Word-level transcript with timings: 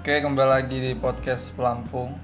Oke, 0.00 0.24
kembali 0.24 0.48
lagi 0.48 0.80
di 0.80 0.96
podcast 0.96 1.52
Pelampung. 1.60 2.16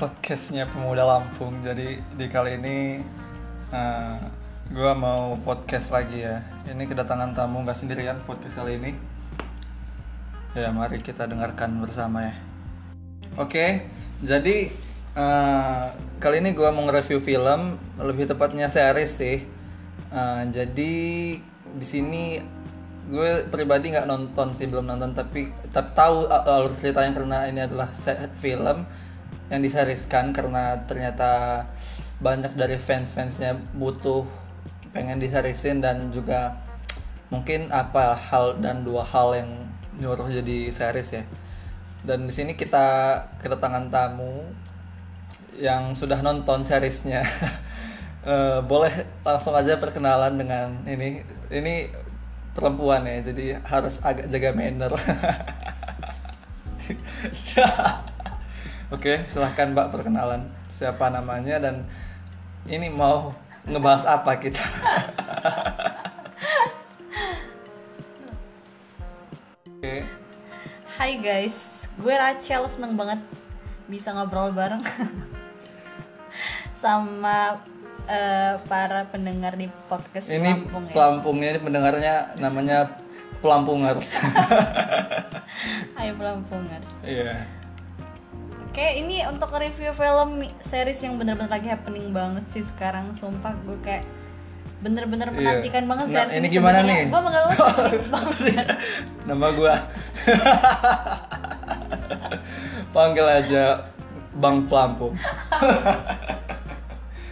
Podcastnya 0.00 0.64
Pemuda 0.64 1.04
Lampung. 1.04 1.60
Jadi 1.60 2.00
di 2.16 2.24
kali 2.24 2.56
ini 2.56 3.04
uh, 3.68 4.16
gue 4.72 4.92
mau 4.96 5.36
podcast 5.44 5.92
lagi 5.92 6.24
ya. 6.24 6.40
Ini 6.64 6.80
kedatangan 6.88 7.36
tamu 7.36 7.68
nggak 7.68 7.76
sendirian 7.76 8.24
podcast 8.24 8.56
kali 8.56 8.80
ini. 8.80 8.96
Ya, 10.56 10.72
mari 10.72 11.04
kita 11.04 11.28
dengarkan 11.28 11.84
bersama 11.84 12.32
ya. 12.32 12.34
Oke, 13.36 13.84
jadi 14.24 14.72
uh, 15.20 15.92
kali 16.16 16.40
ini 16.40 16.56
gue 16.56 16.68
mau 16.72 16.88
nge-review 16.88 17.20
film, 17.20 17.76
lebih 18.00 18.24
tepatnya 18.24 18.72
series 18.72 19.20
sih. 19.20 19.44
Uh, 20.16 20.48
jadi 20.48 20.96
di 21.76 21.84
sini 21.84 22.40
gue 23.10 23.50
pribadi 23.50 23.90
nggak 23.90 24.06
nonton 24.06 24.54
sih 24.54 24.70
belum 24.70 24.86
nonton 24.86 25.18
tapi 25.18 25.50
tapi 25.74 25.90
tahu 25.98 26.30
alur 26.30 26.70
ceritanya 26.70 27.10
karena 27.10 27.38
ini 27.50 27.60
adalah 27.66 27.90
set 27.90 28.30
film 28.38 28.86
yang 29.50 29.60
diseriskan 29.66 30.30
karena 30.30 30.86
ternyata 30.86 31.66
banyak 32.22 32.54
dari 32.54 32.78
fans-fansnya 32.78 33.58
butuh 33.74 34.22
pengen 34.94 35.18
diserisin 35.18 35.82
dan 35.82 36.14
juga 36.14 36.62
mungkin 37.30 37.70
apa 37.70 38.14
hal 38.14 38.58
dan 38.62 38.82
dua 38.86 39.06
hal 39.06 39.34
yang 39.34 39.50
nyuruh 39.98 40.26
jadi 40.30 40.70
series 40.70 41.10
ya. 41.22 41.24
Dan 42.02 42.26
di 42.26 42.32
sini 42.32 42.58
kita 42.58 43.18
kedatangan 43.40 43.92
tamu 43.92 44.42
yang 45.60 45.92
sudah 45.94 46.18
nonton 46.20 46.66
seriesnya. 46.66 47.22
Uh, 48.26 48.60
boleh 48.70 49.06
langsung 49.22 49.54
aja 49.54 49.78
perkenalan 49.78 50.36
dengan 50.36 50.82
ini. 50.88 51.22
Ini 51.50 51.74
perempuan 52.50 53.06
ya 53.06 53.22
jadi 53.22 53.62
harus 53.62 54.02
agak 54.02 54.26
jaga 54.28 54.50
manner. 54.52 54.92
Oke 58.90 59.22
silahkan 59.30 59.70
mbak 59.70 59.94
perkenalan 59.94 60.50
siapa 60.66 61.06
namanya 61.14 61.62
dan 61.62 61.86
ini 62.66 62.90
mau 62.90 63.30
ngebahas 63.70 64.02
apa 64.08 64.34
kita? 64.42 64.64
Oke. 69.78 70.02
Hai 70.98 71.22
guys 71.22 71.86
gue 72.02 72.14
Rachel 72.16 72.66
seneng 72.66 72.98
banget 72.98 73.22
bisa 73.86 74.10
ngobrol 74.10 74.50
bareng. 74.50 74.82
Sama 76.74 77.60
uh, 78.10 78.54
para 78.66 79.06
pendengar 79.08 79.54
di 79.54 79.70
podcast 79.86 80.26
ini 80.28 80.50
Pelampung 80.50 80.84
ya. 80.90 80.92
Pelampungnya 80.92 81.48
ini 81.54 81.60
pendengarnya 81.62 82.14
namanya 82.42 82.78
Pelampungers. 83.40 84.20
Hai 85.96 86.12
Pelampungers. 86.12 86.90
Iya. 87.06 87.40
Yeah. 87.40 87.42
Oke, 88.70 88.86
ini 89.02 89.26
untuk 89.26 89.50
review 89.56 89.90
film 89.96 90.46
series 90.62 91.02
yang 91.02 91.18
bener-bener 91.18 91.50
lagi 91.50 91.66
happening 91.66 92.14
banget 92.14 92.44
sih 92.52 92.62
sekarang. 92.62 93.16
Sumpah 93.16 93.56
gue 93.66 93.80
kayak 93.82 94.06
bener-bener 94.80 95.28
iya. 95.32 95.36
menantikan 95.36 95.84
yeah. 95.84 95.90
banget 95.90 96.06
nah, 96.06 96.14
series 96.14 96.32
ini. 96.36 96.46
ini 96.46 96.54
gimana 96.54 96.78
nih? 96.84 97.00
Gue 97.08 97.20
mengeluh 97.24 97.56
Nama 99.28 99.46
gue. 99.56 99.74
Panggil 102.94 103.26
aja 103.26 103.64
Bang 104.38 104.68
Pelampung. 104.68 105.16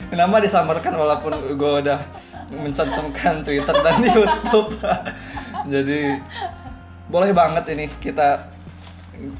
Nama 0.09 0.37
disamarkan 0.41 0.97
walaupun 0.97 1.37
gue 1.53 1.73
udah 1.84 2.01
mencantumkan 2.53 3.45
Twitter 3.45 3.77
dan 3.84 4.01
YouTube. 4.09 4.73
Jadi 5.73 6.17
boleh 7.12 7.31
banget 7.37 7.64
ini 7.73 7.89
kita 8.01 8.48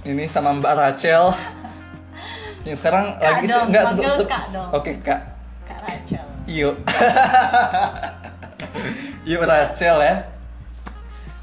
ini 0.05 0.29
sama 0.29 0.53
Mbak 0.57 0.75
Rachel. 0.77 1.33
Yang 2.67 2.85
sekarang 2.85 3.17
kak 3.17 3.25
lagi 3.25 3.45
dong, 3.49 3.67
enggak 3.73 3.85
sebut 3.95 4.05
sebut. 4.13 4.29
Oke, 4.77 4.93
Kak. 5.01 5.21
Kak 5.65 5.81
Rachel. 5.89 6.25
Yuk. 6.45 6.77
Yuk 9.29 9.43
Rachel 9.47 9.97
ya. 10.05 10.15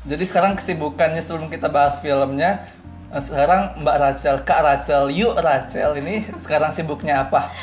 Jadi 0.06 0.22
sekarang 0.22 0.54
kesibukannya 0.54 1.18
sebelum 1.18 1.50
kita 1.50 1.66
bahas 1.66 1.98
filmnya, 1.98 2.62
sekarang 3.14 3.80
Mbak 3.86 3.98
Rachel, 4.02 4.36
Kak 4.42 4.62
Rachel, 4.66 5.14
yuk 5.14 5.38
Rachel 5.38 5.98
ini 6.02 6.26
sekarang 6.42 6.74
sibuknya 6.74 7.28
apa? 7.28 7.54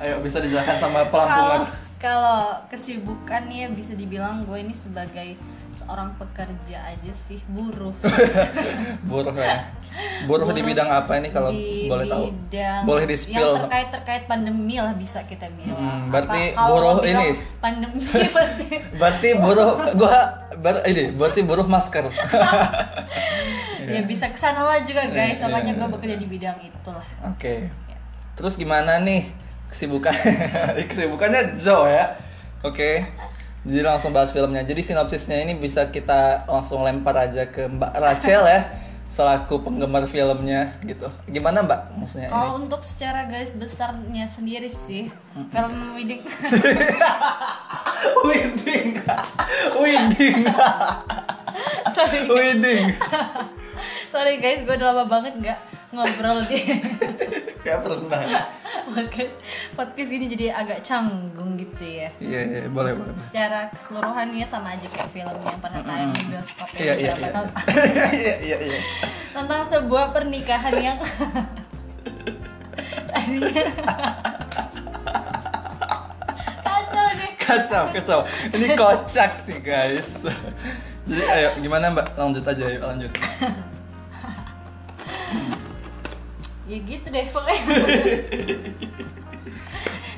Ayo 0.00 0.22
bisa 0.22 0.38
dijelaskan 0.38 0.78
sama 0.78 1.06
pelampungan. 1.10 1.66
Kalau 1.98 2.60
kesibukannya 2.68 3.72
bisa 3.72 3.96
dibilang 3.96 4.44
gue 4.44 4.60
ini 4.60 4.74
sebagai 4.76 5.34
seorang 5.74 6.14
pekerja 6.16 6.78
aja 6.80 7.12
sih 7.12 7.42
buruh. 7.50 7.92
buruh 9.10 9.34
ya. 9.34 9.68
Buruh, 10.26 10.46
buruh 10.46 10.56
di 10.56 10.62
bidang 10.62 10.90
apa 10.90 11.18
ini 11.18 11.28
kalau 11.30 11.50
boleh 11.90 12.06
tahu? 12.06 12.24
Boleh 12.86 13.04
di 13.10 13.16
spill. 13.18 13.54
Yang 13.54 13.66
terkait 13.66 13.88
terkait 13.94 14.22
pandemi 14.30 14.78
lah 14.78 14.94
bisa 14.94 15.22
kita 15.26 15.50
bilang. 15.54 15.78
Hmm, 15.78 16.02
berarti 16.10 16.54
apa, 16.54 16.68
buruh 16.70 16.98
ini. 17.02 17.28
Pandemi 17.58 18.00
pasti. 18.36 18.66
berarti 18.96 19.28
buruh 19.38 19.70
gua 19.98 20.46
ber, 20.58 20.82
ini 20.86 21.10
berarti 21.14 21.40
buruh 21.42 21.66
masker. 21.66 22.10
ya 23.94 24.00
bisa 24.08 24.32
ke 24.32 24.38
sana 24.40 24.64
lah 24.64 24.80
juga 24.82 25.10
guys, 25.12 25.38
yeah, 25.38 25.52
makanya 25.52 25.76
gue 25.76 25.88
bekerja 25.92 26.16
di 26.16 26.26
bidang 26.30 26.56
itu 26.64 26.90
lah. 26.90 27.06
Oke. 27.28 27.36
Okay. 27.36 27.58
Ya. 27.90 27.98
Terus 28.38 28.56
gimana 28.56 29.02
nih 29.02 29.28
kesibukan? 29.68 30.14
Kesibukannya 30.90 31.60
Joe 31.60 31.90
ya. 31.90 32.16
Oke. 32.64 33.04
Okay. 33.04 33.34
Jadi 33.64 33.80
langsung 33.80 34.12
bahas 34.12 34.28
filmnya. 34.28 34.60
Jadi 34.60 34.84
sinopsisnya 34.84 35.40
ini 35.40 35.56
bisa 35.56 35.88
kita 35.88 36.44
langsung 36.44 36.84
lempar 36.84 37.16
aja 37.16 37.48
ke 37.48 37.64
Mbak 37.64 37.92
Rachel 37.96 38.44
ya 38.44 38.60
selaku 39.04 39.60
penggemar 39.60 40.08
filmnya 40.08 40.74
gitu. 40.84 41.08
Gimana 41.28 41.60
Mbak 41.64 41.80
maksudnya? 42.00 42.28
Kalau 42.32 42.60
untuk 42.60 42.80
secara 42.84 43.28
garis 43.28 43.52
besarnya 43.56 44.24
sendiri 44.28 44.72
sih, 44.72 45.12
hmm. 45.36 45.52
film 45.52 45.96
Wedding. 45.96 46.22
wedding. 48.28 48.86
wedding. 49.76 50.38
Sorry. 51.94 52.20
Wedding. 52.26 52.84
Sorry 54.12 54.34
guys, 54.40 54.64
gue 54.64 54.74
udah 54.74 54.92
lama 54.92 55.04
banget 55.06 55.36
nggak 55.36 55.58
ngobrol 55.94 56.42
di 56.48 56.58
Gak 57.62 57.80
pernah 57.86 58.44
podcast 58.92 59.36
podcast 59.74 60.10
ini 60.12 60.28
jadi 60.28 60.52
agak 60.52 60.84
canggung 60.84 61.56
gitu 61.56 61.84
ya. 61.84 62.08
Iya 62.20 62.40
iya 62.44 62.60
boleh 62.68 62.92
boleh 62.92 63.12
secara 63.20 63.72
keseluruhannya 63.72 64.44
sama 64.44 64.76
aja 64.76 64.86
kayak 64.92 65.08
film 65.12 65.36
yang 65.40 65.58
pernah 65.60 65.82
tayang 65.84 66.12
di 66.12 66.22
bioskop 66.28 66.68
ya 66.76 66.94
iya 66.94 66.94
iya 67.00 67.12
iya. 67.16 67.42
iya 68.22 68.34
iya 68.44 68.58
iya. 68.60 68.80
Tentang 69.32 69.62
sebuah 69.64 70.12
pernikahan 70.12 70.74
yang 70.78 70.98
tadinya 73.10 73.64
kacau 76.64 77.08
nih. 77.16 77.30
Kacau 77.40 77.84
kacau. 77.92 78.20
Ini 78.52 78.66
kocak 78.76 79.40
sih 79.40 79.58
guys. 79.60 80.28
Jadi 81.04 81.22
ayo 81.24 81.48
gimana 81.60 81.92
mbak? 81.92 82.16
Lanjut 82.16 82.44
aja 82.44 82.64
yuk 82.68 82.84
lanjut 82.84 83.12
ya 86.74 86.80
gitu 86.82 87.06
deh 87.14 87.26
pokoknya 87.30 87.62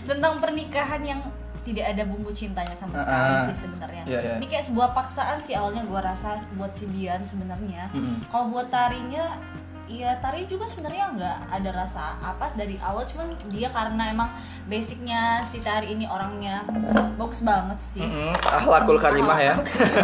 tentang 0.06 0.38
pernikahan 0.38 1.02
yang 1.02 1.20
tidak 1.66 1.84
ada 1.90 2.02
bumbu 2.06 2.30
cintanya 2.30 2.78
sama 2.78 2.94
sekali 3.02 3.26
uh, 3.26 3.44
sih 3.50 3.56
sebenarnya. 3.66 4.02
Yeah, 4.06 4.22
yeah. 4.22 4.36
Ini 4.38 4.46
kayak 4.46 4.64
sebuah 4.70 4.94
paksaan 4.94 5.42
sih 5.42 5.58
awalnya 5.58 5.82
gue 5.82 5.98
rasa 5.98 6.38
buat 6.54 6.70
si 6.78 6.86
Dian 6.94 7.26
sebenarnya. 7.26 7.90
Mm 7.90 7.98
-hmm. 7.98 8.16
Kalau 8.30 8.54
buat 8.54 8.70
tarinya, 8.70 9.42
ya 9.90 10.14
tari 10.22 10.46
juga 10.46 10.70
sebenarnya 10.70 11.04
nggak 11.18 11.38
ada 11.58 11.70
rasa 11.74 12.22
apa 12.22 12.54
dari 12.54 12.78
awal, 12.78 13.02
cuman 13.02 13.34
dia 13.50 13.66
karena 13.74 14.14
emang 14.14 14.30
basicnya 14.70 15.42
si 15.42 15.58
tari 15.58 15.90
ini 15.90 16.06
orangnya 16.06 16.62
bagus 17.18 17.42
banget 17.42 17.82
sih. 17.82 18.06
Mm 18.06 18.14
-hmm. 18.14 18.62
Ahlakul 18.62 19.02
karimah 19.02 19.38
ya. 19.42 19.54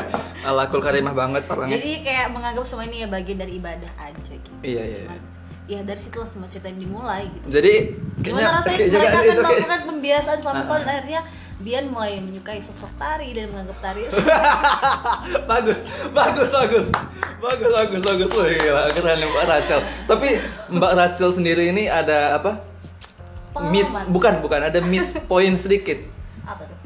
Ahlakul 0.51 0.83
karimah 0.83 1.15
banget 1.15 1.47
orangnya. 1.47 1.79
Jadi 1.79 2.03
kayak 2.03 2.35
menganggap 2.35 2.67
semua 2.67 2.91
ini 2.91 3.07
ya 3.07 3.09
bagian 3.09 3.39
dari 3.39 3.63
ibadah 3.63 3.93
aja 4.03 4.35
gitu. 4.35 4.51
Iya 4.67 4.83
iya. 4.83 5.03
iya 5.07 5.31
ya 5.71 5.81
dari 5.87 6.01
situlah 6.01 6.27
semua 6.27 6.51
cerita 6.51 6.67
yang 6.67 6.83
dimulai 6.83 7.31
gitu. 7.31 7.47
Jadi 7.61 7.95
gimana 8.19 8.59
rasanya? 8.59 8.79
mereka 8.91 9.19
akan 9.23 9.37
melakukan 9.39 9.69
kayak... 9.71 9.89
pembiasaan 9.89 10.39
selama 10.43 10.63
tahun. 10.67 10.81
dan 10.83 10.89
akhirnya 10.91 11.23
Bian 11.63 11.87
mulai 11.95 12.19
menyukai 12.19 12.59
sosok 12.59 12.91
tari 12.99 13.31
dan 13.39 13.47
menganggap 13.55 13.79
tari 13.79 14.03
bagus 15.51 15.87
bagus 16.11 16.51
bagus. 16.51 16.87
Bagus 17.39 17.71
bagus 17.71 18.03
bagus. 18.03 18.31
Loh 18.35 18.47
gila 18.51 18.91
keren 18.91 19.23
Mbak 19.31 19.47
Rachel. 19.47 19.81
Tapi 20.11 20.29
Mbak 20.75 20.93
Rachel 20.99 21.31
sendiri 21.31 21.71
ini 21.71 21.87
ada 21.87 22.35
apa? 22.43 22.59
Miss 23.71 23.95
bukan 24.11 24.43
bukan. 24.43 24.67
Ada 24.67 24.83
miss 24.83 25.15
point 25.31 25.55
sedikit 25.55 26.03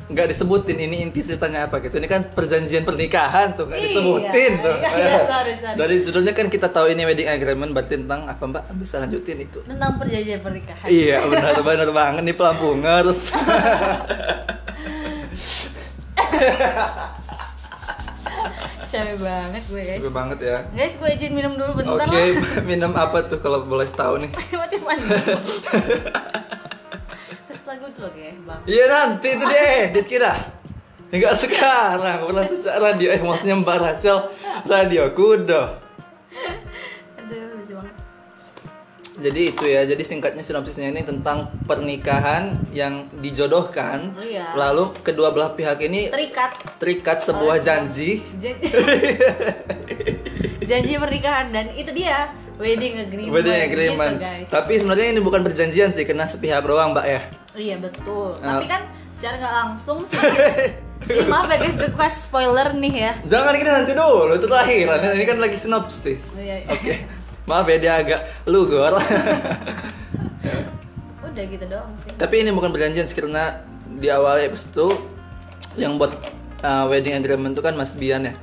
nggak 0.06 0.26
disebutin 0.30 0.78
ini 0.78 1.02
inti 1.02 1.18
ceritanya 1.26 1.66
apa 1.66 1.82
gitu 1.82 1.98
ini 1.98 2.06
kan 2.06 2.22
perjanjian 2.30 2.86
pernikahan 2.86 3.58
tuh 3.58 3.66
nggak 3.66 3.80
iya, 3.82 3.86
disebutin 3.90 4.52
iya, 4.54 4.62
tuh 4.62 4.76
iya, 4.78 5.18
sorry, 5.26 5.52
sorry. 5.58 5.74
dari 5.74 5.94
judulnya 6.06 6.32
kan 6.36 6.46
kita 6.46 6.70
tahu 6.70 6.86
ini 6.94 7.02
wedding 7.02 7.26
agreement 7.26 7.74
berarti 7.74 7.98
tentang 7.98 8.30
apa 8.30 8.42
mbak 8.46 8.62
bisa 8.78 9.02
lanjutin 9.02 9.42
itu 9.42 9.66
tentang 9.66 9.98
perjanjian 9.98 10.40
pernikahan 10.46 10.86
iya 10.86 11.18
benar 11.26 11.58
benar 11.58 11.90
banget 11.90 12.22
nih 12.22 12.36
pelampungers 12.38 13.34
Capek 18.86 19.18
banget 19.26 19.62
gue 19.68 19.82
guys. 19.82 19.98
Capek 20.00 20.12
banget 20.12 20.38
ya. 20.42 20.58
Guys, 20.72 20.94
gue 20.96 21.10
izin 21.16 21.32
minum 21.32 21.52
dulu 21.56 21.82
bentar 21.82 22.06
Oke, 22.08 22.14
lah. 22.14 22.62
minum 22.70 22.92
apa 22.94 23.24
tuh 23.26 23.38
kalau 23.40 23.64
boleh 23.64 23.88
tahu 23.94 24.22
nih? 24.22 24.30
Mati 24.60 24.76
mandi. 24.80 25.08
Tuh 27.96 28.12
oke, 28.12 28.28
Bang. 28.44 28.60
Iya 28.68 28.84
nanti 28.92 29.28
itu 29.32 29.44
deh, 29.48 29.80
dit 29.96 30.04
kira. 30.04 30.36
Enggak 31.08 31.32
sekarang, 31.40 32.28
pernah 32.28 32.44
sejak 32.44 32.76
radio, 32.76 33.08
eh 33.08 33.24
maksudnya 33.24 33.56
Mbak 33.56 33.78
Rachel, 33.80 34.36
radio 34.68 35.08
kudo. 35.16 35.80
Aduh, 37.16 37.56
lucu 37.56 37.72
banget. 37.72 37.94
Jadi 39.16 39.40
itu 39.48 39.64
ya, 39.64 39.88
jadi 39.88 40.02
singkatnya 40.04 40.44
sinopsisnya 40.44 40.92
ini 40.92 41.08
tentang 41.08 41.48
pernikahan 41.64 42.60
yang 42.76 43.08
dijodohkan. 43.24 44.12
Oh 44.12 44.20
iya. 44.20 44.52
Lalu 44.52 44.92
kedua 45.00 45.32
belah 45.32 45.56
pihak 45.56 45.80
ini 45.80 46.12
Terikat 46.12 46.52
terikat 46.76 47.24
sebuah 47.24 47.56
Oleh 47.56 47.64
janji. 47.64 48.20
janji, 48.36 48.66
janji 50.68 50.92
pernikahan 51.00 51.48
dan 51.48 51.72
itu 51.72 51.96
dia 51.96 52.28
wedding 52.60 53.08
agreement. 53.08 53.32
Wedding 53.32 53.60
agreement. 53.64 54.14
Gitu, 54.20 54.26
guys. 54.26 54.48
Tapi 54.52 54.72
sebenarnya 54.76 55.16
ini 55.16 55.20
bukan 55.24 55.40
perjanjian 55.40 55.96
sih, 55.96 56.04
karena 56.04 56.28
sepihak 56.28 56.60
doang, 56.60 56.92
Mbak 56.92 57.08
ya. 57.08 57.24
Iya 57.56 57.80
betul. 57.80 58.36
Nah. 58.44 58.60
Tapi 58.60 58.68
kan 58.68 58.92
secara 59.16 59.40
nggak 59.40 59.54
langsung 59.64 60.04
sih. 60.04 60.20
Ini 61.08 61.24
maaf 61.32 61.48
ya 61.48 61.56
guys, 61.56 61.76
gue 61.80 61.88
kasih 61.96 62.22
spoiler 62.28 62.68
nih 62.76 62.94
ya. 62.94 63.12
Jangan 63.24 63.56
kita 63.56 63.70
nanti 63.72 63.92
dulu, 63.96 64.36
itu 64.36 64.44
terakhir. 64.46 64.86
Ini 65.16 65.24
kan 65.24 65.36
lagi 65.40 65.56
sinopsis. 65.56 66.36
Oh, 66.36 66.44
iya, 66.44 66.56
iya. 66.60 66.68
Oke. 66.68 66.94
Maaf 67.48 67.64
ya 67.64 67.76
dia 67.80 67.92
agak 68.04 68.20
lugor. 68.44 68.92
Udah 71.24 71.44
gitu 71.48 71.64
doang 71.64 71.96
sih. 72.04 72.12
Tapi 72.20 72.44
ini 72.44 72.52
bukan 72.52 72.68
perjanjian 72.72 73.08
sih 73.08 73.16
karena 73.16 73.64
di 73.96 74.12
awal 74.12 74.36
episode 74.44 74.68
itu 74.76 74.88
yang 75.80 75.96
buat 75.96 76.12
uh, 76.60 76.84
wedding 76.92 77.16
agreement 77.16 77.56
itu 77.56 77.64
kan 77.64 77.72
Mas 77.72 77.96
Bian 77.96 78.28
ya 78.28 78.36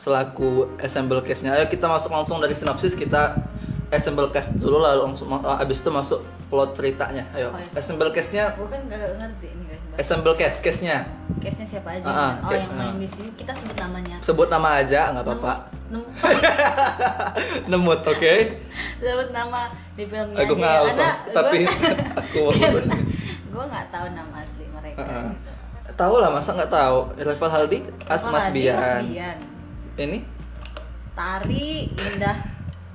selaku 0.00 0.68
assemble 0.80 1.20
case-nya. 1.24 1.56
Ayo 1.56 1.68
kita 1.68 1.88
masuk 1.88 2.12
langsung 2.12 2.40
dari 2.40 2.52
sinopsis 2.56 2.96
kita 2.96 3.40
assemble 3.94 4.28
case 4.34 4.50
dulu 4.58 4.82
lalu 4.82 5.06
langsung 5.06 5.30
uh, 5.30 5.62
abis 5.62 5.80
itu 5.80 5.90
masuk 5.92 6.20
plot 6.54 6.70
ceritanya. 6.78 7.26
Ayo. 7.34 7.50
Oh, 7.50 7.58
iya. 7.58 7.74
Assemble 7.74 8.14
case-nya 8.14 8.54
Gue 8.54 8.70
kan 8.70 8.86
gak 8.86 9.18
ngerti 9.18 9.46
ini 9.50 9.64
guys. 9.66 9.82
Assemble 9.98 10.38
case 10.38 10.62
case-nya. 10.62 11.02
Case-nya 11.42 11.66
siapa 11.66 11.98
aja? 11.98 12.06
Ah, 12.06 12.32
oh 12.46 12.54
yang 12.54 12.70
main 12.78 12.94
ah. 12.94 13.02
di 13.02 13.10
sini 13.10 13.34
kita 13.34 13.58
sebut 13.58 13.74
namanya. 13.74 14.16
Sebut 14.22 14.46
nama 14.46 14.78
aja 14.78 15.10
nggak 15.10 15.26
apa-apa. 15.26 15.54
Nemu, 15.90 16.06
Nemut, 17.70 18.00
oke? 18.06 18.34
sebut 19.02 19.28
nama 19.34 19.74
di 19.98 20.04
filmnya 20.06 20.38
Aku 20.46 20.54
aja. 20.54 20.62
nggak 20.62 20.74
ya. 20.78 20.82
usah, 20.86 21.12
tapi 21.34 21.58
aku 22.22 22.38
mau 22.54 22.70
gue 23.54 23.64
nggak 23.70 23.86
tahu 23.90 24.06
nama 24.14 24.34
asli 24.38 24.64
mereka. 24.70 25.02
Heeh. 25.02 25.26
gitu. 25.34 25.50
Tahu 25.94 26.14
lah 26.22 26.30
masa 26.30 26.50
nggak 26.54 26.70
tahu? 26.70 26.98
Rival 27.18 27.50
Haldi, 27.50 27.78
As 28.06 28.22
Oh, 28.26 28.30
Mas 28.30 28.46
Hadi, 28.46 28.70
Mas 28.70 28.78
Bian. 28.78 29.02
Bian. 29.10 29.38
Ini 29.94 30.18
Tari 31.14 31.86
Indah 31.94 32.36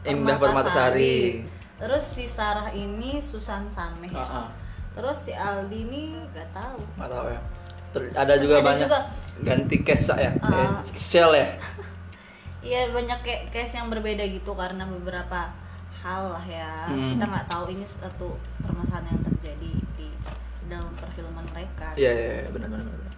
Indah 0.03 0.35
Permatasari. 0.35 1.58
Terus 1.79 2.03
si 2.03 2.27
Sarah 2.27 2.69
ini 2.69 3.23
Susan 3.23 3.71
Sameh. 3.71 4.11
Heeh. 4.11 4.47
Terus 4.91 5.17
si 5.17 5.31
Aldi 5.31 5.79
ini 5.79 6.01
nggak 6.29 6.49
tahu. 6.51 6.79
nggak 6.99 7.09
tahu 7.09 7.27
ya. 7.31 7.41
Ter- 7.89 8.11
ada 8.13 8.33
Terus 8.35 8.43
juga 8.43 8.55
ada 8.59 8.67
banyak 8.67 8.85
juga- 8.85 9.07
ganti 9.39 9.77
case 9.81 10.11
ya, 10.13 10.31
eh, 10.35 10.69
Shell 10.93 11.31
ya. 11.33 11.47
Iya 12.59 12.91
banyak 12.91 13.23
kayak 13.23 13.55
case 13.55 13.79
yang 13.79 13.87
berbeda 13.87 14.19
gitu 14.27 14.51
karena 14.51 14.83
beberapa 14.83 15.55
hal 16.03 16.35
lah 16.35 16.43
ya. 16.43 16.91
Hmm. 16.91 17.15
Kita 17.15 17.23
nggak 17.25 17.47
tahu 17.47 17.71
ini 17.71 17.87
satu 17.87 18.35
permasalahan 18.59 19.07
yang 19.15 19.21
terjadi 19.31 19.71
di 19.95 20.07
dalam 20.67 20.91
perfilman 20.99 21.47
mereka. 21.55 21.95
Iya, 21.95 22.11
iya, 22.11 22.31
iya, 22.43 22.49
benar, 22.51 22.67
benar, 22.67 22.83
benar. 22.83 23.13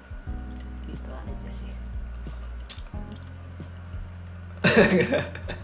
Gitu 0.86 1.10
aja 1.10 1.50
sih. 1.50 1.74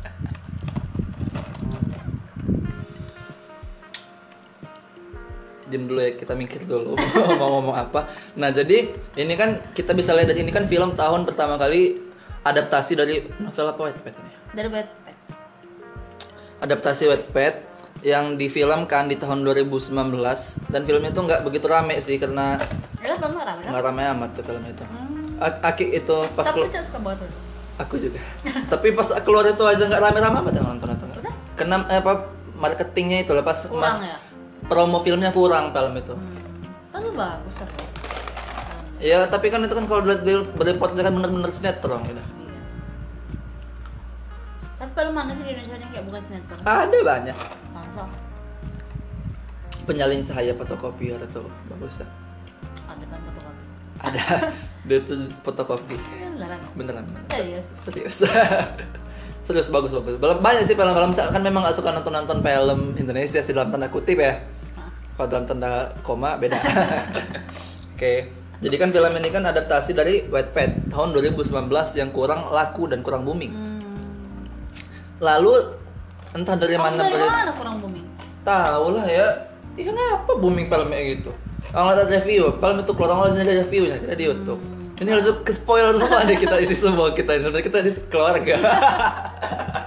Diam 5.68 5.84
dulu 5.86 6.00
ya, 6.00 6.12
kita 6.14 6.32
mikir 6.34 6.64
dulu 6.64 6.96
mau 7.40 7.60
ngomong 7.60 7.76
apa. 7.76 8.08
Nah, 8.34 8.50
jadi 8.50 8.88
ini 9.14 9.34
kan 9.34 9.60
kita 9.72 9.92
bisa 9.92 10.12
lihat 10.12 10.28
dari 10.28 10.40
ini 10.40 10.50
kan 10.50 10.64
film 10.64 10.94
tahun 10.94 11.24
pertama 11.24 11.56
kali 11.56 12.00
adaptasi 12.42 12.96
dari 12.96 13.20
novel 13.38 13.68
apa 13.68 13.82
Wattpad 13.86 14.14
ini? 14.16 14.32
Dari 14.54 14.70
Wattpad. 14.70 15.16
Adaptasi 16.60 17.04
Wattpad 17.06 17.56
yang 18.00 18.34
difilmkan 18.34 19.06
di 19.06 19.16
tahun 19.16 19.42
2019 19.42 19.92
dan 20.70 20.82
filmnya 20.84 21.12
tuh 21.12 21.24
nggak 21.26 21.42
begitu 21.44 21.66
rame 21.66 21.98
sih 21.98 22.16
karena 22.16 22.62
Ya 22.98 23.14
belum 23.14 23.36
rame 23.36 23.62
kan? 23.62 23.70
nggak 23.70 23.84
rame 23.84 24.02
amat 24.16 24.30
tuh 24.34 24.44
film 24.44 24.64
itu. 24.64 24.84
Hmm. 24.84 25.38
Aki 25.62 25.86
itu 25.94 26.18
pas 26.32 26.46
Tapi 26.46 26.66
suka 26.72 26.98
banget 26.98 27.26
itu. 27.26 27.38
aku 27.78 27.96
juga. 28.00 28.20
Tapi 28.72 28.88
pas 28.92 29.08
keluar 29.22 29.46
itu 29.46 29.62
aja 29.62 29.84
nggak 29.84 30.02
rame-rame 30.02 30.38
amat 30.40 30.54
yang 30.56 30.68
nonton 30.68 30.88
itu. 30.90 31.06
Udah? 31.12 31.34
Karena 31.54 31.76
eh, 31.88 32.00
apa 32.00 32.14
marketingnya 32.56 33.22
itu 33.22 33.32
lah 33.32 33.44
pas 33.44 33.60
Kurang 33.66 34.00
mas- 34.00 34.08
ya? 34.08 34.18
Promo 34.68 35.02
filmnya 35.02 35.32
kurang 35.32 35.72
film 35.72 35.94
itu. 35.96 36.14
Hmm. 36.14 36.36
Tapi 36.94 37.10
bagus 37.16 37.56
seru. 37.64 37.88
Ya 38.98 39.30
tapi 39.30 39.54
kan 39.54 39.62
itu 39.62 39.74
kan 39.78 39.86
kalau 39.86 40.02
dilihat 40.04 40.22
dari 40.26 40.42
berepotnya 40.58 41.06
kan 41.06 41.14
bener-bener 41.16 41.52
sinetron 41.54 42.02
gitu. 42.10 42.18
Iya 42.22 42.64
sih. 42.66 42.82
Tapi 44.82 44.92
film 44.94 45.14
mana 45.14 45.32
sih 45.38 45.44
di 45.46 45.52
Indonesia 45.54 45.76
yang 45.78 45.92
kayak 45.94 46.06
bukan 46.10 46.22
sinetron? 46.26 46.60
Ada 46.66 46.98
banyak 47.06 47.38
Masa? 47.74 48.06
penyalin 49.88 50.22
cahaya 50.26 50.52
fotokopier 50.58 51.22
itu 51.22 51.42
bagus 51.72 52.04
ya. 52.04 52.08
Ada 52.92 53.06
kan 53.08 53.20
fotokopi. 53.32 53.64
Ada 54.04 54.22
dia 54.90 55.00
tuh 55.06 55.18
fotokopi. 55.46 55.96
Ini 55.96 56.28
beneran. 56.36 56.60
Beneran 56.76 57.04
beneran. 57.08 57.30
Serius. 57.32 57.66
Serius. 57.72 58.18
Serius 59.48 59.70
bagus 59.72 59.96
bagus. 59.96 60.20
Banyak 60.20 60.68
sih 60.68 60.76
film-film 60.76 61.16
saya 61.16 61.32
kan 61.32 61.40
memang 61.40 61.64
gak 61.64 61.80
suka 61.80 61.96
nonton-nonton 61.96 62.44
film 62.44 63.00
Indonesia 63.00 63.40
sih 63.40 63.54
dalam 63.56 63.72
tanda 63.72 63.88
kutip 63.88 64.20
ya. 64.20 64.44
Kalau 65.18 65.28
dalam 65.34 65.46
tanda 65.50 65.98
koma 66.06 66.38
beda. 66.38 66.62
Oke. 67.98 68.30
Jadi 68.58 68.76
kan 68.78 68.90
film 68.94 69.14
ini 69.18 69.30
kan 69.34 69.46
adaptasi 69.50 69.98
dari 69.98 70.26
Wattpad 70.30 70.94
tahun 70.94 71.14
2019 71.14 71.70
yang 71.98 72.10
kurang 72.14 72.46
laku 72.54 72.86
dan 72.86 73.02
kurang 73.02 73.26
booming. 73.26 73.54
Hmm. 73.54 73.82
Lalu 75.18 75.78
entah 76.38 76.54
dari 76.54 76.78
Kamu 76.78 76.86
mana 76.86 77.02
dari 77.02 77.30
mana 77.30 77.52
kurang 77.58 77.82
booming? 77.82 78.06
tahu 78.46 78.86
lah 78.94 79.06
ya. 79.10 79.28
Iya 79.78 79.94
ngapa 79.94 80.38
booming 80.38 80.70
filmnya 80.70 81.02
gitu? 81.18 81.32
Kalau 81.70 81.94
lihat 81.94 82.10
review, 82.10 82.54
film 82.58 82.78
itu 82.82 82.92
keluar 82.96 83.12
awalnya 83.14 83.42
dari 83.42 83.62
reviewnya 83.62 83.98
kita 84.02 84.14
di 84.18 84.26
YouTube. 84.26 84.62
Hmm. 84.62 85.02
Ini 85.02 85.10
harus 85.14 85.30
ke 85.46 85.54
spoiler 85.54 85.94
semua 85.94 86.26
deh 86.26 86.38
kita 86.38 86.56
isi 86.62 86.74
semua 86.78 87.14
kita 87.14 87.38
ini 87.38 87.42
sebenarnya 87.46 87.66
kita 87.66 87.78
di 87.86 87.92
keluarga. 88.10 88.56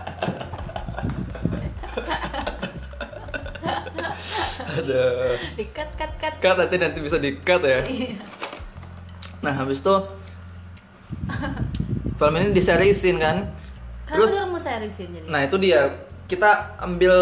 Aduh. 4.80 5.36
Dikat 5.56 5.90
kat 5.96 6.12
kat. 6.20 6.32
Cut 6.40 6.56
nanti 6.56 6.76
nanti 6.76 6.98
bisa 7.00 7.16
di 7.16 7.36
cut 7.40 7.62
ya. 7.64 7.84
Iya. 7.84 8.20
Nah 9.40 9.52
habis 9.56 9.80
itu 9.80 9.94
film 12.18 12.34
ini 12.36 12.52
diseriusin 12.52 13.16
kan. 13.16 13.48
Terus 14.10 14.36
Terus 14.36 14.48
mau 14.50 14.60
seriusin 14.60 15.08
jadi. 15.14 15.26
Nah 15.28 15.40
itu 15.46 15.56
dia 15.56 15.96
kita 16.28 16.76
ambil 16.82 17.14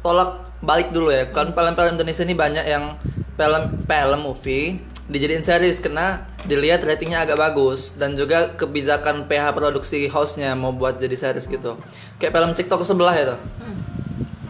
tolak 0.00 0.46
balik 0.64 0.90
dulu 0.90 1.12
ya. 1.12 1.28
Kan 1.30 1.52
film-film 1.52 2.00
Indonesia 2.00 2.22
ini 2.24 2.34
banyak 2.34 2.64
yang 2.64 2.96
film 3.36 3.62
film 3.84 4.20
movie 4.24 4.80
dijadiin 5.06 5.46
series 5.46 5.78
karena 5.78 6.26
dilihat 6.50 6.82
ratingnya 6.82 7.22
agak 7.22 7.38
bagus 7.38 7.94
dan 7.94 8.18
juga 8.18 8.58
kebijakan 8.58 9.30
PH 9.30 9.54
produksi 9.54 10.10
house-nya 10.10 10.58
mau 10.58 10.74
buat 10.74 10.98
jadi 10.98 11.14
series 11.14 11.46
gitu. 11.46 11.78
Kayak 12.18 12.32
film 12.34 12.50
TikTok 12.54 12.82
sebelah 12.82 13.14
ya 13.14 13.24
tuh. 13.34 13.38
Hmm. 13.62 13.76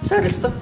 Series 0.00 0.40
tuh. 0.40 0.52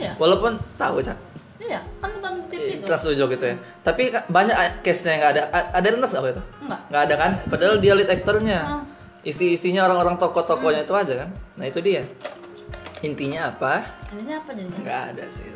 Iya. 0.00 0.12
Walaupun 0.16 0.56
tahu 0.74 0.98
cak. 0.98 1.18
Iya, 1.60 1.84
kan 2.00 2.10
bukan 2.16 2.32
TV 2.48 2.80
itu. 2.80 2.84
Trans 2.88 3.04
tujuh 3.04 3.26
gitu 3.28 3.44
ya. 3.44 3.56
Tapi 3.84 4.02
banyak 4.26 4.56
case-nya 4.80 5.10
yang 5.12 5.20
nggak 5.20 5.32
ada. 5.36 5.42
Ada 5.70 5.86
rentas 5.92 6.10
nggak 6.10 6.32
itu? 6.32 6.42
Enggak. 6.64 6.80
Nggak 6.88 7.02
ada 7.04 7.14
kan? 7.14 7.30
Padahal 7.46 7.76
dia 7.76 7.92
lead 7.92 8.08
aktornya. 8.08 8.58
Ah. 8.60 8.82
Isi-isinya 9.20 9.84
orang-orang 9.84 10.16
tokoh-tokohnya 10.16 10.82
itu 10.82 10.94
aja 10.96 11.14
kan. 11.20 11.28
Nah 11.54 11.64
itu 11.68 11.84
dia. 11.84 12.08
Intinya 13.00 13.52
apa? 13.52 13.84
Ini 14.10 14.32
apa 14.34 14.50
jadinya? 14.56 14.78
Nggak 14.80 15.00
ada 15.12 15.24
sih. 15.28 15.48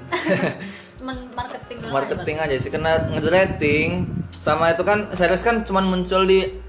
Cuman 1.00 1.16
marketing 1.32 1.76
doang. 1.80 1.92
Marketing 1.96 2.36
aja 2.38 2.56
sih. 2.60 2.68
Kena 2.68 2.92
nge-rating. 3.08 3.88
Sama 4.36 4.76
itu 4.76 4.84
kan 4.84 5.08
series 5.10 5.40
kan 5.40 5.64
cuman 5.64 5.88
muncul 5.88 6.28
di 6.28 6.60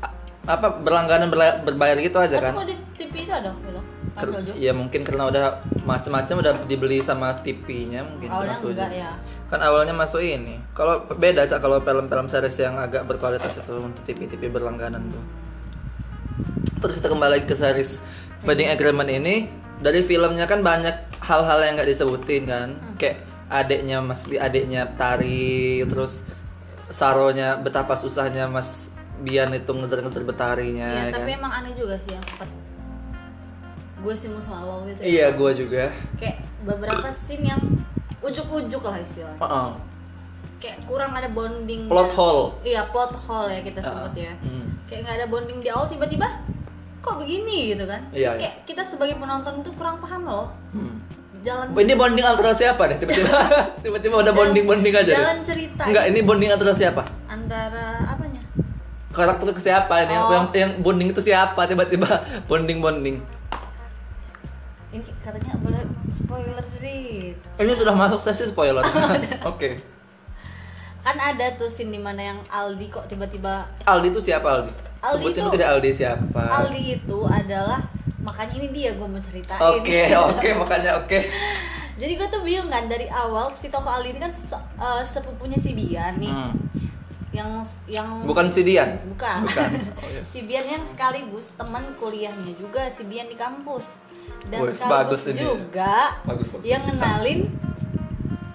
apa 0.46 0.80
berlangganan 0.80 1.28
berla- 1.28 1.60
berbayar 1.60 2.00
gitu 2.00 2.16
aja 2.16 2.40
Tapi 2.40 2.46
kan. 2.46 2.54
kok 2.56 2.68
di 2.72 2.76
TV 2.96 3.14
itu 3.28 3.34
ada. 3.34 3.52
Ker- 4.16 4.56
ya 4.56 4.72
mungkin 4.72 5.04
karena 5.04 5.28
udah 5.28 5.46
macam-macam 5.84 6.36
udah 6.40 6.54
dibeli 6.66 7.00
sama 7.00 7.36
TV-nya 7.38 8.02
mungkin 8.02 8.32
Awalnya 8.32 8.56
tujuh. 8.58 8.72
enggak 8.72 8.92
ya. 8.94 9.12
kan 9.46 9.60
awalnya 9.60 9.92
masuk 9.92 10.20
ini. 10.20 10.56
Kalau 10.72 11.04
beda 11.06 11.44
cak 11.44 11.60
kalau 11.60 11.80
film-film 11.80 12.26
series 12.26 12.58
yang 12.58 12.76
agak 12.76 13.04
berkualitas 13.04 13.56
itu 13.56 13.76
untuk 13.76 14.02
TV-TV 14.04 14.48
berlangganan 14.50 15.04
tuh. 15.06 15.24
Terus 16.80 16.94
kita 16.96 17.08
kembali 17.08 17.44
ke 17.44 17.54
series 17.54 18.00
wedding 18.42 18.70
agreement 18.70 19.08
ini. 19.08 19.52
Dari 19.76 20.00
filmnya 20.00 20.46
kan 20.46 20.64
banyak 20.64 20.96
hal-hal 21.20 21.60
yang 21.62 21.76
nggak 21.76 21.90
disebutin 21.90 22.44
kan. 22.46 22.70
Kayak 22.96 23.20
adiknya 23.46 24.00
Mas 24.00 24.24
Bi 24.24 24.40
adiknya 24.40 24.96
Tari 24.96 25.84
terus 25.86 26.24
Saronya 26.88 27.58
betapa 27.58 27.94
susahnya 27.94 28.48
Mas 28.48 28.90
Bian 29.18 29.52
itu 29.52 29.70
ngejar-ngejar 29.70 30.24
betarinya 30.24 30.90
Iya, 30.92 31.08
ya 31.08 31.14
tapi 31.14 31.30
kan? 31.30 31.40
emang 31.40 31.52
aneh 31.54 31.74
juga 31.74 31.96
sih 31.98 32.12
yang 32.12 32.26
sempat 32.26 32.50
gue 34.06 34.14
singgung 34.14 34.44
sama 34.46 34.62
lo 34.70 34.86
gitu 34.86 35.02
ya. 35.02 35.06
iya 35.10 35.26
gue 35.34 35.52
juga. 35.58 35.90
Kayak 36.22 36.46
beberapa 36.62 37.10
scene 37.10 37.50
yang 37.50 37.62
ujuk-ujuk 38.22 38.82
lah 38.86 39.02
istilahnya. 39.02 39.42
Uh 39.42 39.46
-uh. 39.46 39.70
kayak 40.62 40.82
kurang 40.86 41.14
ada 41.14 41.30
bonding 41.30 41.90
plot 41.90 42.14
hole. 42.14 42.54
Iya 42.62 42.90
plot 42.94 43.14
hole 43.26 43.50
ya 43.50 43.62
kita 43.66 43.82
Uh, 43.82 43.90
sebut 43.90 44.14
ya. 44.30 44.34
Hmm. 44.46 44.66
kayak 44.86 45.00
nggak 45.06 45.16
ada 45.22 45.28
bonding 45.30 45.58
di 45.62 45.70
awal 45.74 45.90
tiba-tiba 45.90 46.28
kok 47.02 47.22
begini 47.22 47.74
gitu 47.74 47.86
kan? 47.86 48.02
Iya, 48.14 48.38
iya. 48.38 48.42
kayak 48.42 48.56
kita 48.66 48.82
sebagai 48.82 49.18
penonton 49.18 49.62
itu 49.62 49.70
kurang 49.74 49.98
paham 50.02 50.26
loh. 50.30 50.48
Hmm. 50.74 51.02
jalan 51.46 51.70
ini 51.78 51.94
bonding 51.94 52.26
antara 52.26 52.58
siapa 52.58 52.90
deh? 52.90 52.98
Tiba-tiba 52.98 53.30
tiba-tiba 53.86 54.16
udah 54.22 54.34
bonding 54.34 54.66
bonding 54.66 54.94
aja 54.98 55.14
deh. 55.14 55.18
jalan 55.18 55.40
cerita 55.46 55.82
enggak 55.86 56.06
ini 56.10 56.20
bonding 56.26 56.50
antara 56.50 56.74
siapa? 56.74 57.06
Antara 57.30 58.02
apanya? 58.10 58.42
Karakter 59.14 59.54
siapa 59.62 59.94
ini? 60.10 60.16
Oh. 60.18 60.34
yang 60.34 60.46
yang 60.58 60.72
bonding 60.82 61.14
itu 61.14 61.22
siapa? 61.22 61.70
Tiba-tiba 61.70 62.26
bonding 62.50 62.82
bonding 62.82 63.22
ini 64.96 65.12
katanya 65.20 65.54
boleh 65.60 65.82
spoiler 66.10 66.64
sedikit. 66.66 67.36
Ini 67.58 67.72
sudah 67.74 67.94
masuk 67.94 68.20
sesi 68.20 68.48
spoiler. 68.48 68.80
Oke. 69.52 69.84
Kan 71.02 71.18
ada 71.18 71.54
tuh 71.54 71.68
scene 71.68 71.92
di 71.92 72.00
mana 72.00 72.22
yang 72.26 72.40
Aldi 72.48 72.88
kok 72.90 73.06
tiba-tiba 73.06 73.70
Aldi 73.84 74.10
itu 74.10 74.22
siapa 74.24 74.48
Aldi, 74.50 74.72
Aldi 75.00 75.22
sebutin 75.22 75.42
itu- 75.44 75.54
tidak 75.54 75.68
Aldi 75.70 75.90
siapa. 75.92 76.42
Aldi 76.42 76.82
itu 76.98 77.20
adalah 77.24 77.80
makanya 78.20 78.58
ini 78.58 78.68
dia 78.72 78.90
gue 78.96 79.06
mau 79.06 79.22
ceritain. 79.22 79.62
Oke 79.62 80.02
oke 80.32 80.48
makanya 80.56 80.98
oke. 80.98 81.20
Jadi 81.96 82.12
gue 82.12 82.28
tuh 82.28 82.42
bingung 82.42 82.68
kan 82.68 82.88
dari 82.88 83.06
awal 83.06 83.54
si 83.54 83.70
toko 83.70 83.86
Aldi 83.86 84.10
ini 84.12 84.20
kan 84.20 84.34
se- 84.34 84.58
eh, 84.76 85.04
sepupunya 85.04 85.56
si 85.56 85.72
Bian 85.72 86.18
nih. 86.18 86.32
Hmm. 86.32 86.56
yang 87.30 87.52
yang 87.86 88.24
bukan 88.24 88.48
si 88.48 88.64
Dian? 88.64 88.96
Bukan, 89.06 89.44
bukan. 89.44 89.68
Oh, 90.00 90.08
iya. 90.08 90.24
si 90.24 90.42
Bian 90.42 90.64
yang 90.64 90.80
sekaligus 90.82 91.52
teman 91.54 91.84
kuliahnya 92.00 92.56
juga 92.56 92.88
si 92.88 93.04
Bian 93.04 93.28
di 93.28 93.36
kampus 93.36 94.00
dan 94.46 94.60
Wes, 94.62 94.78
sekaligus 94.78 94.92
bagus 94.92 95.22
ini. 95.28 95.42
juga 95.42 95.94
bagus 96.24 96.48
bagus. 96.54 96.64
yang 96.64 96.82
ngenalin 96.84 97.40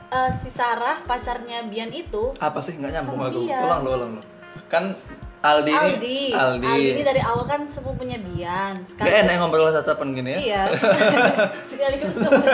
eh, 0.08 0.30
si 0.38 0.48
Sarah 0.48 1.02
pacarnya 1.04 1.66
Bian 1.66 1.90
itu. 1.90 2.34
Apa 2.38 2.58
sih? 2.60 2.78
Nggak 2.78 2.92
nyambung 2.94 3.20
aku. 3.20 3.40
Bian. 3.44 3.62
ulang 3.64 3.80
lo 3.82 3.90
ulang 3.94 4.10
lo 4.18 4.22
kan 4.66 4.94
Aldi, 5.40 5.72
ini 5.72 6.36
Aldi. 6.36 6.66
Aldi, 6.68 6.88
ini 6.92 7.02
dari 7.02 7.22
awal 7.24 7.48
kan 7.48 7.64
sepupunya 7.66 8.20
Bian. 8.20 8.76
Gak 8.92 9.08
enak 9.08 9.40
ngobrol 9.40 9.72
tatapan 9.72 10.12
gini 10.12 10.36
ya. 10.36 10.38
Iya. 10.38 10.62
Sekaligus 11.70 12.12
temen, 12.12 12.44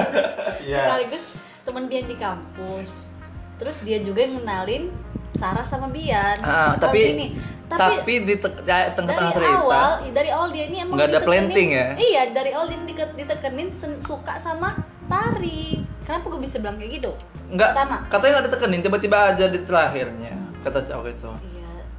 Iya. 0.62 0.78
sekaligus 0.78 1.24
teman 1.66 1.84
Bian 1.90 2.06
di 2.06 2.14
kampus. 2.14 3.10
Terus 3.58 3.76
dia 3.82 3.98
juga 3.98 4.22
yang 4.22 4.38
ngenalin 4.38 4.94
Sarah 5.36 5.62
sama 5.62 5.86
Bian 5.86 6.38
Aldi 6.38 6.80
tapi 6.80 7.00
ini. 7.10 7.26
tapi, 7.66 8.22
di 8.22 8.34
te- 8.36 8.62
ya, 8.62 8.94
tengah-tengah 8.94 9.32
dari 9.32 9.42
cerita 9.42 9.58
awal 9.60 9.90
dari 10.10 10.30
awal 10.30 10.48
dia 10.50 10.64
ini 10.64 10.76
emang 10.80 10.94
Nggak 10.94 11.08
ada 11.08 11.20
planting 11.20 11.68
ya? 11.70 11.88
iya 11.96 12.22
dari 12.30 12.50
awal 12.50 12.66
dia 12.66 12.78
dike- 12.80 13.14
ditekenin 13.14 13.68
suka 13.98 14.38
sama 14.38 14.78
Tari 15.06 15.82
kenapa 16.02 16.26
gue 16.28 16.40
bisa 16.40 16.58
bilang 16.58 16.76
kayak 16.76 16.92
gitu 16.96 17.10
nggak 17.48 17.70
Pertama. 17.72 17.96
katanya 18.06 18.32
nggak 18.32 18.46
ditekenin 18.48 18.80
tiba-tiba 18.82 19.18
aja 19.28 19.44
di 19.46 19.58
terakhirnya 19.60 20.34
kata 20.62 20.78
cowok 20.84 21.06
itu 21.08 21.30
iya 21.46 21.55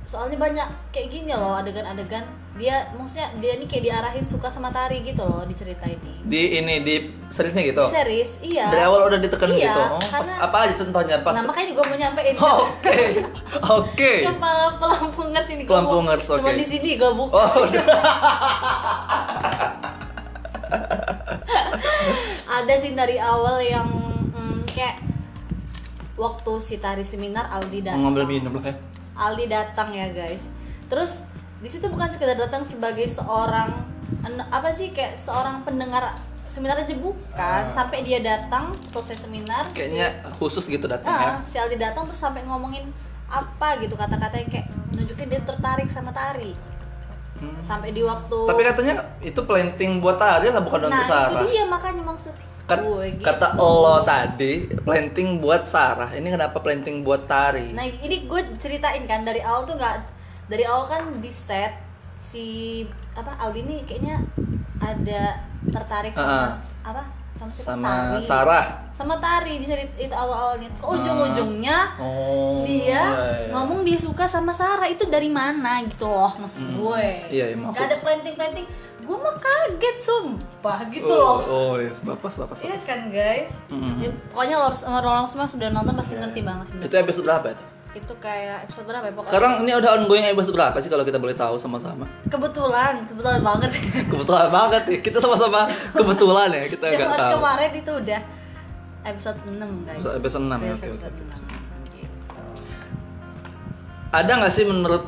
soalnya 0.07 0.39
banyak 0.39 0.63
kayak 0.89 1.11
gini 1.11 1.35
loh 1.35 1.59
adegan-adegan. 1.59 2.23
Dia 2.55 2.89
maksudnya 2.95 3.27
dia 3.37 3.53
ini 3.53 3.67
kayak 3.67 3.83
diarahin 3.85 4.23
suka 4.23 4.47
sama 4.47 4.71
Tari 4.71 5.03
gitu 5.03 5.21
loh 5.21 5.43
di 5.43 5.53
cerita 5.53 5.83
ini. 5.85 6.23
Di 6.23 6.57
ini 6.57 6.79
di 6.79 6.95
seriesnya 7.27 7.61
gitu? 7.67 7.83
Di 7.85 7.93
series 7.93 8.31
iya. 8.41 8.71
Dari 8.71 8.81
awal 8.81 9.05
udah 9.05 9.19
ditekenin 9.19 9.59
Iya, 9.59 9.67
gitu? 9.67 9.81
Oh, 9.93 10.01
pas 10.01 10.25
apa 10.31 10.57
aja 10.63 10.73
contohnya? 10.79 11.15
Pas 11.21 11.35
nah 11.35 11.43
makanya 11.45 11.75
gue 11.75 11.85
mau 11.85 11.97
nyampein. 11.99 12.35
Oke 12.63 12.97
oke. 13.61 14.13
Pel- 14.41 14.75
pelampungers 14.79 15.47
ini 15.51 15.67
Pelampungers, 15.67 16.23
gua 16.23 16.33
bu- 16.33 16.39
cuma 16.39 16.49
oke. 16.49 16.57
di 16.57 16.65
sini 16.65 16.89
gue 16.95 17.11
buka. 17.11 17.35
Oh 17.35 17.67
ada 22.49 22.73
sih 22.75 22.91
dari 22.91 23.21
awal 23.21 23.61
yang 23.61 23.87
mm, 24.33 24.65
kayak 24.67 24.97
waktu 26.17 26.53
si 26.57 26.75
tari 26.77 27.05
seminar 27.05 27.47
Aldi 27.49 27.85
datang 27.85 28.01
mau 28.01 28.09
ngambil 28.09 28.25
minum 28.25 28.53
lah 28.57 28.65
ya 28.65 28.75
Aldi 29.17 29.49
datang 29.49 29.91
ya 29.91 30.13
guys. 30.13 30.47
Terus 30.87 31.25
di 31.59 31.69
situ 31.69 31.89
bukan 31.89 32.13
sekedar 32.13 32.37
datang 32.37 32.61
sebagai 32.61 33.09
seorang 33.09 33.83
apa 34.53 34.69
sih 34.71 34.93
kayak 34.93 35.17
seorang 35.17 35.65
pendengar 35.65 36.15
seminar 36.47 36.79
aja 36.79 36.95
bukan. 36.95 37.35
Ah. 37.35 37.67
sampai 37.75 38.07
dia 38.07 38.23
datang 38.23 38.71
selesai 38.93 39.27
seminar 39.27 39.67
kayaknya 39.75 40.23
khusus 40.39 40.63
gitu 40.69 40.87
datang 40.87 41.11
ya. 41.11 41.27
Ah, 41.27 41.37
si 41.43 41.59
Aldi 41.59 41.75
datang 41.75 42.07
terus 42.07 42.23
sampai 42.23 42.47
ngomongin 42.47 42.87
apa 43.27 43.83
gitu 43.83 43.99
kata-kata 43.99 44.39
yang 44.39 44.49
kayak 44.49 44.67
nunjukin 44.95 45.27
dia 45.27 45.43
tertarik 45.43 45.91
sama 45.91 46.15
tari. 46.15 46.55
Hmm. 47.37 47.53
sampai 47.61 47.93
di 47.93 48.01
waktu 48.01 48.49
tapi 48.49 48.65
katanya 48.65 49.13
itu 49.21 49.37
planting 49.45 50.01
buat 50.01 50.17
Tari 50.17 50.49
lah 50.49 50.57
bukan 50.57 50.89
nah 50.89 51.05
untuk 51.05 51.05
Sarah 51.05 51.45
itu 51.45 51.53
dia 51.53 51.69
makanya 51.69 52.01
maksud 52.01 52.33
Kat- 52.67 52.83
gue 52.83 53.05
gitu. 53.15 53.23
kata 53.23 53.55
lo 53.55 54.03
tadi 54.03 54.67
planting 54.83 55.39
buat 55.39 55.63
Sarah 55.65 56.11
ini 56.11 56.27
kenapa 56.27 56.59
planting 56.59 57.01
buat 57.01 57.23
Tari 57.25 57.71
nah 57.71 57.87
ini 57.87 58.27
gue 58.27 58.41
ceritain 58.59 59.07
kan 59.07 59.23
dari 59.23 59.39
awal 59.39 59.63
tuh 59.63 59.79
nggak 59.79 59.95
dari 60.47 60.67
awal 60.67 60.85
kan 60.85 61.07
di 61.17 61.31
set 61.31 61.79
si 62.19 62.83
apa 63.15 63.39
Aldi 63.39 63.63
nih 63.63 63.79
kayaknya 63.87 64.19
ada 64.77 65.39
tertarik 65.65 66.11
sama 66.11 66.27
Ah. 66.27 66.53
apa 66.83 67.03
sama, 67.37 67.53
sama 67.53 67.87
tari. 67.87 68.23
Sarah. 68.25 68.65
Sama 68.91 69.15
tari 69.21 69.61
di 69.61 69.65
cerita 69.65 69.93
itu 69.95 70.09
awal-awalnya. 70.11 70.69
Ke 70.73 70.85
ujung-ujungnya 70.89 71.77
oh 72.01 72.65
dia 72.65 72.81
iya, 72.81 73.03
iya. 73.45 73.51
ngomong 73.53 73.85
dia 73.85 73.97
suka 73.97 74.25
sama 74.25 74.51
Sarah. 74.51 74.89
Itu 74.89 75.05
dari 75.05 75.29
mana 75.29 75.85
gitu 75.85 76.09
loh 76.09 76.33
maksud 76.35 76.65
Hmm. 76.65 76.75
gue. 76.81 77.05
Iya, 77.29 77.45
iya 77.53 77.55
maksud 77.55 77.77
Gak 77.77 77.85
ada 77.87 77.97
planting-planting. 78.01 78.65
Gue 79.05 79.15
mah 79.15 79.37
kaget 79.37 79.95
sumpah 80.01 80.79
gitu 80.89 81.07
oh, 81.07 81.15
loh. 81.15 81.37
oh 81.47 81.73
iya 81.79 81.95
bapas 82.03 82.35
bapas 82.35 82.59
Iya 82.59 82.75
kan 82.81 83.07
guys? 83.07 83.53
Mm-mm. 83.71 84.03
Ya, 84.03 84.09
pokoknya 84.33 84.55
lo 84.59 84.67
harus 84.67 84.83
orang 84.83 85.29
semua 85.29 85.47
sudah 85.47 85.71
nonton 85.71 85.95
pasti 85.95 86.17
Iya, 86.17 86.27
ngerti 86.27 86.41
iya. 86.43 86.47
banget 86.49 86.65
sebenarnya. 86.67 86.89
Itu 86.91 86.95
episode 86.99 87.25
berapa 87.29 87.47
itu 87.55 87.63
itu 87.97 88.13
kayak 88.17 88.65
episode 88.65 88.85
berapa 88.85 89.05
ya 89.05 89.13
pokoknya 89.13 89.29
sekarang 89.29 89.51
ini 89.61 89.71
udah 89.73 89.89
ongoing 89.95 90.25
episode 90.27 90.53
berapa 90.53 90.77
sih 90.77 90.87
kalau 90.87 91.01
kita 91.01 91.17
boleh 91.17 91.33
tahu 91.33 91.55
sama-sama 91.57 92.05
kebetulan 92.29 93.01
kebetulan 93.05 93.41
banget 93.41 93.71
kebetulan 94.11 94.47
banget 94.47 94.81
nih 94.85 94.99
kita 95.01 95.17
sama-sama 95.17 95.65
kebetulan 95.91 96.47
ya 96.49 96.65
kita 96.67 96.85
nggak 96.87 97.09
tahu 97.11 97.31
kemarin 97.37 97.71
itu 97.73 97.91
udah 97.91 98.21
episode 99.03 99.39
6 99.43 99.57
guys 99.83 99.97
Episode- 99.97 100.15
episode 100.15 100.43
6 100.45 100.53
ya, 100.59 100.73
episode 100.73 101.15
oke. 101.15 101.23
6. 101.25 101.91
Gitu. 101.91 102.15
ada 104.09 104.31
nggak 104.33 104.53
sih 104.53 104.63
menurut 104.63 105.03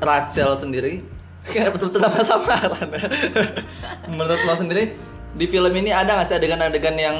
Rachel 0.00 0.50
sendiri 0.54 1.04
kayak 1.42 1.72
betul-betul 1.72 2.00
nama 2.00 2.20
samaran 2.20 2.88
ya. 2.90 3.02
menurut 4.12 4.40
lo 4.40 4.54
sendiri 4.54 4.92
di 5.30 5.46
film 5.46 5.72
ini 5.72 5.90
ada 5.90 6.14
nggak 6.14 6.26
sih 6.26 6.36
adegan-adegan 6.36 6.96
yang 6.96 7.16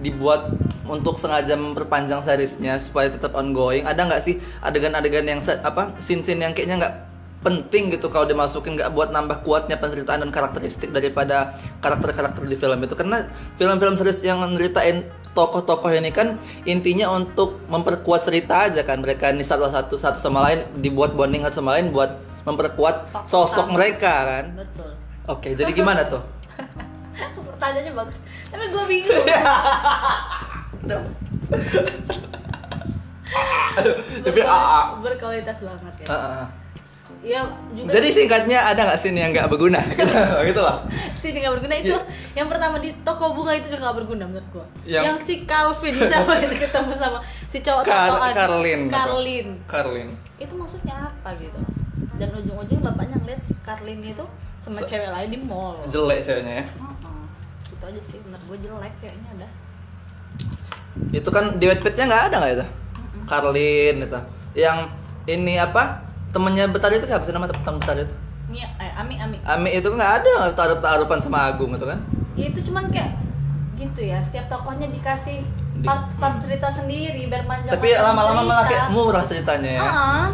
dibuat 0.00 0.48
untuk 0.90 1.14
sengaja 1.14 1.54
memperpanjang 1.54 2.26
seriesnya 2.26 2.76
supaya 2.82 3.06
tetap 3.08 3.32
ongoing? 3.38 3.86
Ada 3.86 4.10
nggak 4.10 4.22
sih 4.26 4.42
adegan-adegan 4.66 5.24
yang 5.30 5.40
apa 5.62 5.94
scene-scene 6.02 6.42
yang 6.42 6.52
kayaknya 6.52 6.82
nggak 6.82 6.94
penting 7.40 7.88
gitu 7.88 8.12
kalau 8.12 8.28
dimasukin 8.28 8.76
nggak 8.76 8.92
buat 8.92 9.16
nambah 9.16 9.40
kuatnya 9.48 9.80
penceritaan 9.80 10.20
dan 10.20 10.30
karakteristik 10.34 10.92
daripada 10.92 11.56
karakter-karakter 11.80 12.44
di 12.44 12.56
film 12.58 12.82
itu? 12.82 12.92
Karena 12.98 13.24
film-film 13.56 13.94
series 13.96 14.20
yang 14.26 14.42
ngeritain 14.44 15.06
tokoh-tokoh 15.32 15.94
ini 15.94 16.10
kan 16.10 16.36
intinya 16.66 17.06
untuk 17.14 17.62
memperkuat 17.70 18.26
cerita 18.26 18.66
aja 18.66 18.82
kan 18.82 18.98
mereka 18.98 19.30
ini 19.30 19.46
satu 19.46 19.70
satu 19.70 19.94
satu 19.94 20.18
sama 20.18 20.42
lain 20.50 20.66
dibuat 20.82 21.14
bonding 21.14 21.46
satu 21.46 21.62
sama 21.62 21.78
lain 21.78 21.94
buat 21.94 22.18
memperkuat 22.44 23.24
sosok 23.30 23.70
mereka 23.70 24.10
kan? 24.26 24.44
Betul. 24.58 24.90
Oke 25.30 25.54
jadi 25.54 25.70
gimana 25.70 26.02
tuh? 26.10 26.20
Pertanyaannya 27.54 27.94
bagus 27.94 28.18
tapi 28.50 28.66
gue 28.66 28.84
bingung 28.90 29.26
tapi 34.26 34.40
ah, 34.42 34.50
ah. 34.50 34.84
berkualitas 34.98 35.62
banget 35.62 35.94
ya? 36.02 36.06
Ah, 36.08 36.14
ah. 36.14 36.46
ya 37.20 37.40
juga 37.70 37.92
jadi 37.92 38.08
singkatnya 38.08 38.58
ada 38.64 38.80
nggak 38.86 38.98
sih 38.98 39.12
yang 39.12 39.30
nggak 39.30 39.46
berguna? 39.46 39.78
Gitu 39.92 40.14
gitu 40.46 40.60
lah 40.60 40.76
sih 41.12 41.28
nggak 41.30 41.52
berguna 41.52 41.74
itu 41.76 41.92
Iya. 41.92 42.00
yang 42.34 42.46
pertama 42.48 42.78
di 42.78 42.90
toko 43.02 43.32
bunga 43.32 43.52
itu 43.52 43.68
juga 43.68 43.86
nggak 43.86 43.96
berguna 44.00 44.24
menurut 44.24 44.46
gua. 44.50 44.64
Yang- 44.82 45.04
yang, 45.04 45.16
si 45.20 45.34
Calvin 45.44 45.94
siapa 45.94 46.32
itu 46.40 46.54
ketemu 46.56 46.92
sama 46.96 47.18
si 47.46 47.58
cowok 47.60 47.82
Kar- 47.84 48.08
tatoan? 48.08 48.32
Carlin 48.32 48.80
apa? 48.82 48.92
Carlin. 48.96 49.46
Carlin. 49.68 50.08
Itu 50.38 50.52
maksudnya 50.56 50.94
apa 50.96 51.28
gitu? 51.36 51.60
Dan 52.16 52.28
ujung-ujungnya 52.32 52.82
bapaknya 52.82 53.16
ngeliat 53.20 53.40
si 53.40 53.52
Carlin 53.60 54.00
itu 54.00 54.24
sama 54.56 54.80
Se- 54.80 54.88
cewek 54.88 55.08
lain 55.08 55.28
di 55.28 55.38
mall. 55.38 55.76
Jelek 55.86 56.18
ceweknya 56.20 56.52
ya. 56.60 56.64
Heeh. 56.66 57.18
itu 57.70 57.84
aja 57.86 58.00
sih 58.02 58.18
menurut 58.20 58.42
gue 58.44 58.58
jelek 58.60 58.92
kayaknya 58.98 59.28
udah 59.36 59.50
itu 61.10 61.28
kan 61.32 61.58
di 61.58 61.64
Wattpad-nya 61.66 62.04
nggak 62.06 62.22
ada 62.30 62.36
nggak 62.38 62.52
itu? 62.54 62.66
Carlin 63.26 63.96
itu. 64.02 64.20
Yang 64.54 64.78
ini 65.26 65.54
apa? 65.58 66.02
Temennya 66.30 66.70
Betari 66.70 67.02
itu 67.02 67.10
siapa 67.10 67.26
sih 67.26 67.34
nama 67.34 67.50
teman 67.50 67.82
Betari 67.82 68.06
itu? 68.06 68.14
Mia, 68.50 68.66
eh, 68.78 68.90
Ami 68.98 69.14
Ami. 69.18 69.38
Ami 69.46 69.70
itu 69.74 69.86
nggak 69.90 70.12
ada 70.22 70.50
taruh 70.54 70.78
taruhan 70.78 71.18
sama 71.22 71.50
Agung 71.50 71.74
itu 71.74 71.86
kan? 71.86 71.98
Ya 72.38 72.50
itu 72.50 72.62
cuman 72.70 72.90
kayak 72.90 73.18
gitu 73.78 74.12
ya 74.12 74.18
setiap 74.20 74.46
tokohnya 74.52 74.86
dikasih 74.92 75.40
Di- 75.80 75.88
part, 75.88 76.12
part 76.20 76.36
cerita 76.36 76.68
sendiri 76.68 77.30
biar 77.32 77.48
panjang 77.48 77.72
tapi 77.72 77.96
lama-lama 77.96 78.42
malah 78.44 78.66
kayak 78.68 78.92
murah 78.92 79.24
ceritanya 79.24 79.70
ya. 79.70 79.82
Heeh. 79.88 80.24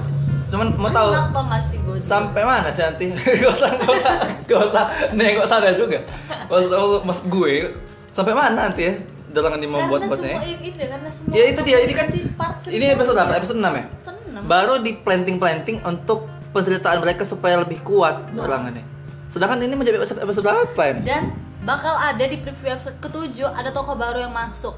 cuman 0.46 0.66
mau 0.78 0.90
tahu 0.94 1.11
gak 1.11 1.62
sih 1.62 1.78
gue 1.82 1.99
sampai 1.99 2.42
mana 2.46 2.70
sih 2.70 2.82
nanti? 2.87 3.11
Gak 3.42 3.50
usah 3.50 3.70
gak 3.82 3.90
usah 3.90 4.14
gak 4.46 4.61
usah. 4.62 4.85
Nengok 5.11 5.46
sana 5.46 5.75
juga? 5.75 5.99
Maksud, 6.46 7.02
maksud 7.02 7.25
gue 7.26 7.75
sampai 8.14 8.30
mana 8.30 8.70
nanti 8.70 8.87
ya 8.87 8.94
dalam 9.37 9.52
ini 9.55 9.66
mau 9.66 9.78
karena 9.78 9.90
buat 9.90 10.00
semua 10.00 10.16
buatnya 10.16 10.33
ini, 10.43 10.55
ini 10.64 10.85
karena 10.88 11.11
semua 11.12 11.33
ya 11.33 11.45
itu 11.45 11.61
dia. 11.62 11.78
Ini 11.78 11.93
kan 11.93 12.07
si 12.09 12.19
part 12.33 12.57
ini 12.66 12.85
episode 12.88 13.19
apa? 13.19 13.33
Episode 13.37 13.61
6 13.61 13.69
ya? 13.71 13.85
Episode 13.87 14.19
enam. 14.26 14.43
baru 14.45 14.75
di 14.81 14.93
planting 14.97 15.37
planting 15.37 15.76
untuk 15.83 16.25
penceritaan 16.50 16.99
mereka 16.99 17.23
supaya 17.23 17.61
lebih 17.61 17.85
kuat 17.85 18.33
dorangannya 18.33 18.81
sedangkan 19.26 19.59
ini 19.61 19.75
menjadi 19.75 19.99
episode, 19.99 20.23
episode 20.23 20.47
apa 20.47 20.83
ini? 20.87 21.00
Dan 21.02 21.35
bakal 21.62 21.93
ada 21.93 22.25
di 22.25 22.38
preview 22.38 22.73
episode 22.73 22.97
ketujuh 22.99 23.50
ada 23.50 23.69
tokoh 23.69 23.93
baru 23.93 24.23
yang 24.23 24.33
masuk. 24.33 24.73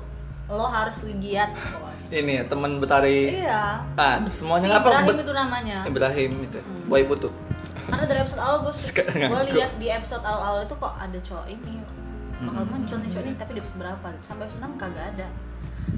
Lo 0.49 0.65
harus 0.65 0.97
lihat. 1.05 1.53
Ini 2.09 2.33
ya 2.33 2.43
teman 2.49 2.81
betari. 2.81 3.39
Iya. 3.39 3.85
Ah 3.95 4.17
si 4.27 4.41
semuanya 4.41 4.73
apa 4.75 4.89
Ibrahim 4.89 5.13
Bet- 5.13 5.23
itu 5.23 5.35
namanya. 5.37 5.79
Ibrahim 5.85 6.31
itu 6.41 6.59
Hmm. 6.59 6.89
boy 6.89 7.05
putu. 7.05 7.29
Karena 7.85 8.05
dari 8.05 8.21
episode 8.21 8.41
awal 8.41 8.59
gue 8.65 8.73
lihat 9.53 9.73
di 9.77 9.87
episode 9.89 10.25
awal-awal 10.25 10.65
itu 10.65 10.75
kok 10.75 10.95
ada 10.97 11.19
cowok 11.21 11.47
ini 11.47 11.73
bakal 12.39 12.63
Hmm. 12.65 12.73
muncul 12.75 12.97
nih 13.03 13.11
cowok 13.11 13.25
ini 13.27 13.35
tapi 13.35 13.51
di 13.57 13.61
episode 13.61 13.81
berapa? 13.83 14.07
Sampai 14.23 14.43
episode 14.47 14.63
6 14.63 14.75
kagak 14.79 15.05
ada. 15.17 15.29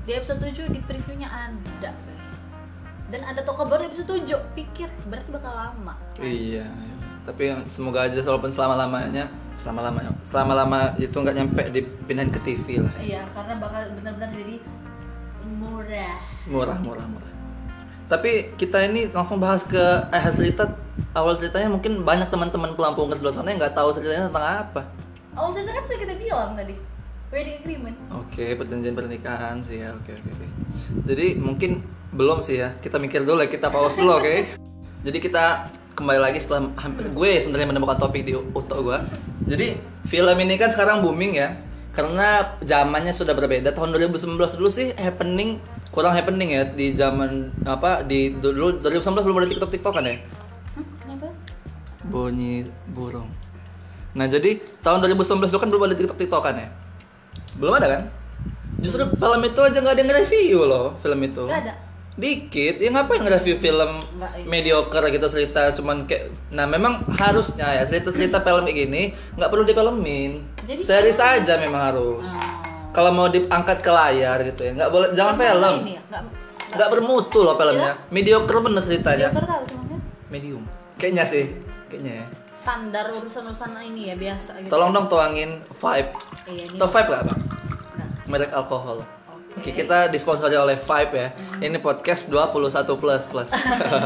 Di 0.07 0.11
episode 0.17 0.41
7 0.41 0.73
di 0.73 0.81
previewnya 0.85 1.29
ada 1.29 1.91
guys. 1.93 2.31
Dan 3.11 3.27
ada 3.27 3.43
tokoh 3.43 3.67
baru 3.67 3.87
di 3.87 3.93
episode 3.93 4.25
7 4.25 4.41
pikir 4.57 4.89
berarti 5.11 5.29
bakal 5.35 5.53
lama. 5.53 5.95
Iya 6.17 6.69
tapi 7.21 7.53
yang 7.53 7.61
semoga 7.69 8.09
aja 8.09 8.19
walaupun 8.25 8.51
selama 8.51 8.75
lamanya 8.81 9.29
selama 9.61 9.87
lamanya 9.87 10.11
selama 10.25 10.53
lama 10.57 10.79
itu 10.97 11.13
nggak 11.13 11.37
nyampe 11.37 11.63
dipindahin 11.71 12.33
ke 12.33 12.41
TV 12.43 12.81
lah. 12.81 12.95
Iya 12.97 13.23
karena 13.37 13.55
bakal 13.61 13.93
benar-benar 14.01 14.31
jadi 14.33 14.57
murah. 15.61 16.19
Murah 16.49 16.79
murah 16.81 17.07
murah. 17.07 17.33
Tapi 18.11 18.57
kita 18.59 18.83
ini 18.91 19.07
langsung 19.13 19.39
bahas 19.39 19.63
ke 19.63 19.79
eh 20.11 20.25
cerita 20.35 20.75
awal 21.15 21.39
ceritanya 21.39 21.71
mungkin 21.71 22.03
banyak 22.03 22.33
teman-teman 22.33 22.75
pelampung 22.75 23.07
ke 23.13 23.21
sebelah 23.21 23.37
sana 23.37 23.53
yang 23.53 23.61
nggak 23.63 23.77
tahu 23.77 23.95
ceritanya 23.95 24.27
tentang 24.33 24.47
apa 24.67 24.83
oh 25.39 25.55
cerita 25.55 25.71
kan 25.75 25.83
sudah 25.87 26.01
kita 26.03 26.15
bilang 26.19 26.51
tadi 26.59 26.75
wedding 27.31 27.57
agreement. 27.63 27.97
Oke 28.11 28.59
perjanjian 28.59 28.95
pernikahan 28.99 29.63
sih 29.63 29.83
ya. 29.83 29.95
Oke 29.95 30.19
oke 30.19 30.29
oke. 30.35 30.47
Jadi 31.07 31.39
mungkin 31.39 31.83
belum 32.15 32.43
sih 32.43 32.59
ya. 32.59 32.75
Kita 32.83 32.99
mikir 32.99 33.23
dulu 33.23 33.43
ya 33.43 33.49
kita 33.51 33.71
pause 33.71 34.03
dulu 34.03 34.19
oke? 34.19 34.59
Jadi 35.07 35.19
kita 35.23 35.71
kembali 35.95 36.21
lagi 36.21 36.39
setelah 36.43 36.73
hampir 36.81 37.09
gue 37.09 37.31
sebenarnya 37.39 37.69
menemukan 37.71 37.99
topik 38.03 38.27
di 38.27 38.35
otak 38.35 38.79
gue. 38.83 38.99
Jadi 39.47 39.67
film 40.11 40.37
ini 40.43 40.59
kan 40.59 40.75
sekarang 40.75 41.01
booming 41.07 41.39
ya. 41.39 41.55
Karena 41.91 42.55
zamannya 42.63 43.11
sudah 43.11 43.35
berbeda. 43.35 43.75
Tahun 43.75 43.91
2019 43.91 44.39
dulu 44.59 44.71
sih 44.71 44.95
happening 44.99 45.63
kurang 45.95 46.15
happening 46.15 46.55
ya. 46.55 46.67
Di 46.67 46.95
zaman 46.99 47.55
apa 47.67 48.03
di 48.03 48.35
dulu 48.35 48.83
2019 48.83 49.27
belum 49.27 49.39
ada 49.43 49.49
TikTok 49.51 49.71
TikTok 49.71 49.95
kan 49.95 50.07
ya? 50.07 50.19
Hmm, 50.75 50.87
kenapa? 51.03 51.29
Bunyi 52.11 52.67
burung 52.91 53.40
nah 54.11 54.27
jadi 54.27 54.59
tahun 54.81 55.07
2019 55.07 55.51
dulu 55.51 55.59
kan 55.59 55.69
belum 55.71 55.83
ada 55.87 55.95
TikTok 55.95 56.19
TikTokan 56.19 56.55
ya? 56.59 56.69
Belum 57.57 57.75
ada 57.75 57.87
kan? 57.87 58.03
Justru 58.81 59.05
film 59.07 59.41
itu 59.45 59.61
aja 59.61 59.79
nggak 59.79 59.95
ada 59.95 60.01
yang 60.01 60.13
review 60.17 60.59
loh 60.65 60.97
film 60.99 61.21
itu. 61.21 61.45
Gak 61.47 61.63
ada. 61.69 61.75
Dikit. 62.11 62.83
Ya 62.83 62.91
ngapain 62.91 63.23
nge-review 63.23 63.57
film 63.57 63.97
Nggak, 64.19 64.31
iya. 64.37 64.45
mediocre 64.45 65.07
gitu 65.09 65.27
cerita 65.31 65.73
cuman 65.73 66.05
kayak 66.05 66.29
nah 66.51 66.67
memang 66.67 67.01
harusnya 67.17 67.71
ya 67.71 67.87
cerita 67.87 68.11
cerita 68.11 68.43
film 68.43 68.67
kayak 68.67 68.77
gini 68.77 69.03
nggak 69.39 69.49
perlu 69.49 69.65
difilmin 69.65 70.43
Jadi 70.67 70.81
series 70.85 71.17
aja 71.17 71.57
memang 71.57 71.81
harus. 71.95 72.27
Oh. 72.29 72.61
kalau 72.91 73.15
mau 73.15 73.31
diangkat 73.31 73.79
ke 73.79 73.89
layar 73.89 74.43
gitu 74.43 74.67
ya 74.67 74.75
nggak 74.75 74.91
boleh 74.91 75.09
jangan 75.15 75.39
Nggak 75.39 75.47
film. 75.49 75.77
ya 75.87 76.01
nggak 76.11 76.23
nggak 76.71 76.89
bermutu 76.91 77.39
loh 77.41 77.55
filmnya. 77.55 77.93
Mediocre 78.11 78.59
bener 78.59 78.83
ceritanya. 78.83 79.29
Tahu 79.31 79.41
sih 79.65 79.75
maksudnya. 79.79 79.99
Medium. 80.29 80.63
Kayaknya 80.99 81.25
sih 81.25 81.45
kayaknya 81.89 82.13
ya 82.21 82.27
standar 82.61 83.05
urusan-urusan 83.11 83.71
ini 83.83 84.03
ya 84.07 84.17
biasa 84.17 84.51
gitu 84.59 84.69
tolong 84.69 84.91
dong 84.91 85.07
tuangin 85.07 85.51
vibe 85.73 86.11
iya 86.47 86.63
ini 86.67 86.77
top 86.77 86.93
5 86.93 87.09
lah 87.09 87.23
bang 87.25 87.41
Nah, 87.91 88.09
merek 88.27 88.53
alkohol 88.53 89.01
oke 89.01 89.19
Oke, 89.51 89.75
kita 89.75 90.07
disponsori 90.07 90.55
oleh 90.55 90.79
Vibe 90.79 91.11
ya. 91.13 91.29
Ini 91.59 91.75
podcast 91.79 92.31
21 92.31 92.71
plus 92.95 93.27
plus. 93.27 93.51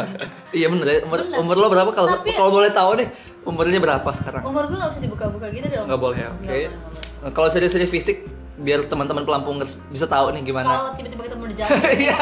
iya 0.56 0.72
bener 0.72 0.86
ya. 0.88 0.98
Umur, 1.04 1.20
Bener. 1.20 1.36
umur 1.36 1.56
lo 1.58 1.66
berapa 1.68 1.92
kalau 1.92 2.08
Tapi- 2.16 2.32
kalau 2.32 2.48
boleh 2.50 2.72
tahu 2.72 2.96
nih 2.96 3.12
umurnya 3.44 3.76
berapa 3.76 4.08
sekarang? 4.10 4.40
umur 4.42 4.64
gue 4.64 4.74
gak 4.74 4.88
bisa 4.88 5.02
dibuka-buka 5.04 5.52
gitu 5.52 5.68
dong 5.68 5.84
Nggak 5.84 6.00
boleh 6.00 6.16
ya, 6.18 6.28
oke. 6.32 6.48
Boleh. 6.48 6.72
Nah, 7.20 7.30
Kalau 7.30 7.48
seri-seri 7.50 7.84
fisik 7.84 8.24
biar 8.56 8.88
teman-teman 8.88 9.20
pelampung 9.22 9.60
bisa 9.84 10.06
tahu 10.08 10.32
nih 10.32 10.42
gimana. 10.42 10.64
kalau 10.64 10.90
tiba-tiba 10.96 11.22
ketemu 11.22 11.44
di 11.44 11.54
jalan 11.54 11.76
Iya. 12.00 12.16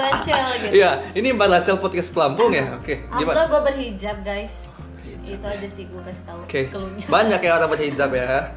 Rachel 0.00 0.44
gitu 0.64 0.74
Iya, 0.80 0.90
ini 1.12 1.28
Mbak 1.36 1.48
Rachel 1.52 1.76
podcast 1.78 2.10
pelampung 2.10 2.50
ya. 2.50 2.80
Oke, 2.80 3.04
Atau 3.08 3.20
gimana? 3.22 3.46
gue 3.48 3.60
berhijab 3.68 4.16
guys 4.24 4.64
Berhijab 4.96 5.36
Itu 5.36 5.46
ya. 5.46 5.54
aja 5.60 5.68
sih 5.68 5.84
gue 5.86 6.02
kasih 6.02 6.24
tahu 6.24 6.38
Oke. 6.44 6.60
keluhnya 6.72 7.04
Banyak 7.06 7.40
ya 7.44 7.50
orang 7.56 7.70
berhijab 7.70 8.10
ya. 8.16 8.56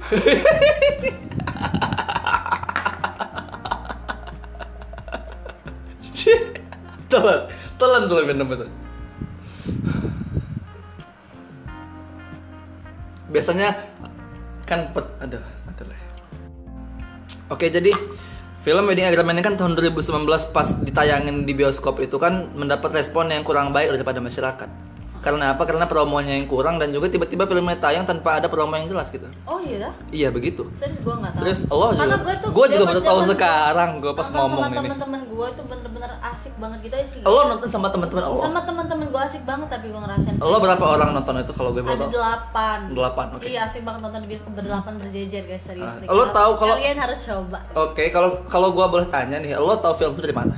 telan, 7.10 7.40
telan 7.78 8.02
minum 8.24 8.48
itu. 8.54 8.66
Biasanya 13.30 13.70
kan 14.66 14.90
pet, 14.90 15.06
aduh, 15.22 15.42
aduh 15.70 15.86
lah. 15.86 16.00
Oke, 17.50 17.70
jadi 17.70 17.94
film 18.60 18.84
Wedding 18.84 19.08
Agreement 19.08 19.40
ini 19.40 19.44
kan 19.44 19.56
tahun 19.56 19.72
2019 19.72 20.28
pas 20.52 20.68
ditayangin 20.84 21.48
di 21.48 21.56
bioskop 21.56 21.96
itu 22.04 22.20
kan 22.20 22.52
mendapat 22.52 22.92
respon 22.92 23.32
yang 23.32 23.40
kurang 23.40 23.72
baik 23.72 23.96
daripada 23.96 24.20
masyarakat. 24.20 24.89
Karena 25.20 25.52
apa? 25.52 25.62
Karena 25.62 25.84
promonya 25.84 26.32
yang 26.32 26.44
kurang 26.44 26.76
dan 26.76 26.88
juga 26.88 27.06
tiba-tiba 27.06 27.44
filmnya 27.44 27.76
tayang 27.76 28.02
tanpa 28.02 28.40
ada 28.40 28.48
promo 28.48 28.72
yang 28.72 28.88
jelas 28.88 29.08
gitu. 29.08 29.28
Oh 29.44 29.60
iya? 29.60 29.92
Iya 30.08 30.28
begitu. 30.28 30.64
Serius 30.72 30.96
gue 30.98 31.12
gak 31.12 31.30
tahu 31.30 31.40
Serius, 31.40 31.60
Allah 31.66 31.88
juga. 31.90 32.00
Karena 32.00 32.16
gue 32.18 32.34
tuh 32.34 32.48
Gue 32.50 32.66
juga 32.70 32.84
baru 32.86 33.00
tahu 33.02 33.20
sekarang 33.26 33.90
gue 33.98 34.12
pas 34.12 34.28
ngomong 34.28 34.58
sama 34.58 34.66
ini. 34.66 34.78
teman-teman 34.80 35.20
gue 35.22 35.46
tuh 35.52 35.64
bener-bener 35.64 36.10
asik 36.22 36.54
banget 36.56 36.78
gitu 36.82 36.96
sih 37.06 37.20
Lo 37.22 37.40
nonton 37.46 37.68
sama 37.68 37.88
teman-teman 37.88 38.24
Allah. 38.24 38.42
Sama 38.42 38.60
teman-teman 38.62 39.06
gue 39.06 39.20
asik 39.22 39.42
banget 39.44 39.68
tapi 39.68 39.86
gue 39.88 40.00
ngerasain 40.00 40.34
Lo 40.36 40.56
berapa 40.56 40.84
orang 40.86 41.10
nonton 41.12 41.34
itu 41.38 41.52
kalau 41.52 41.70
gue 41.70 41.80
boleh 41.80 41.94
Ada 41.94 42.02
tahu? 42.02 42.10
delapan 42.10 42.78
Delapan, 42.90 43.26
oke. 43.30 43.44
Iya 43.44 43.60
asik 43.62 43.82
banget 43.82 44.00
nonton 44.02 44.20
di 44.22 44.36
berdelapan 44.40 44.92
berjejer 44.96 45.42
guys 45.44 45.62
serius 45.62 45.94
Ah, 45.94 46.00
nih. 46.00 46.08
lo 46.08 46.24
tahu 46.30 46.50
kalau- 46.56 46.76
Kalian 46.76 46.96
harus 46.98 47.20
coba 47.22 47.58
Oke, 47.74 48.04
kalau 48.08 48.40
kalau 48.46 48.68
gue 48.70 48.86
boleh 48.86 49.06
tanya 49.06 49.36
nih, 49.36 49.52
lo 49.54 49.76
tahu 49.76 49.94
film 49.96 50.12
itu 50.14 50.22
dari 50.22 50.32
mana? 50.34 50.56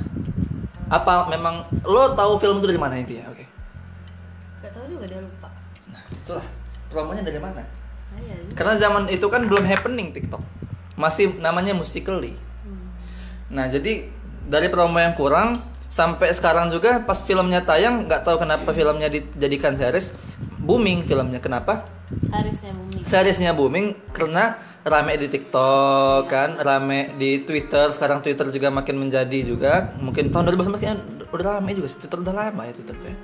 Apa 0.87 1.27
memang 1.27 1.55
lo 1.83 2.13
tahu 2.13 2.37
film 2.37 2.59
itu 2.59 2.69
dari 2.69 2.79
mana 2.79 2.95
intinya? 2.95 3.27
Oke. 3.27 3.43
Tau 3.43 3.52
juga 5.03 5.19
udah 5.19 5.23
lupa 5.27 5.49
Nah, 5.93 6.03
itulah 6.15 6.47
promonya 6.89 7.23
dari 7.27 7.41
mana? 7.43 7.61
Ah, 7.61 8.19
iya 8.23 8.35
juga. 8.39 8.55
Karena 8.57 8.75
zaman 8.81 9.03
itu 9.13 9.27
kan 9.29 9.43
belum 9.45 9.65
happening 9.67 10.15
TikTok. 10.17 10.41
Masih 10.97 11.37
namanya 11.37 11.77
Musical.ly. 11.77 12.33
Hmm. 12.33 12.87
Nah, 13.53 13.69
jadi 13.69 14.09
dari 14.49 14.73
promo 14.73 14.97
yang 14.97 15.13
kurang 15.13 15.61
sampai 15.93 16.33
sekarang 16.33 16.73
juga 16.73 17.05
pas 17.05 17.21
filmnya 17.21 17.61
tayang 17.61 18.09
nggak 18.09 18.25
tahu 18.25 18.41
kenapa 18.41 18.73
filmnya 18.73 19.13
dijadikan 19.13 19.77
series 19.77 20.17
booming 20.65 21.05
filmnya 21.05 21.37
kenapa 21.37 21.85
Harisnya 22.33 22.73
bumi 22.73 23.05
seriesnya 23.05 23.53
booming 23.53 23.93
karena 24.17 24.57
rame 24.89 25.21
di 25.21 25.29
TikTok 25.29 26.33
kan 26.33 26.57
rame 26.65 27.13
di 27.21 27.45
Twitter 27.45 27.93
sekarang 27.93 28.25
Twitter 28.25 28.49
juga 28.49 28.73
makin 28.73 29.05
menjadi 29.05 29.45
juga 29.45 29.93
mungkin 30.01 30.33
tahun 30.33 30.49
2019 30.57 30.81
kayaknya 30.81 30.97
udah 31.29 31.61
rame 31.61 31.71
juga 31.77 31.89
sih 31.93 31.99
Twitter 32.01 32.19
udah 32.25 32.35
lama 32.41 32.63
ya 32.65 32.73
Twitter 32.73 32.97
tuh 32.97 33.09
ya. 33.13 33.17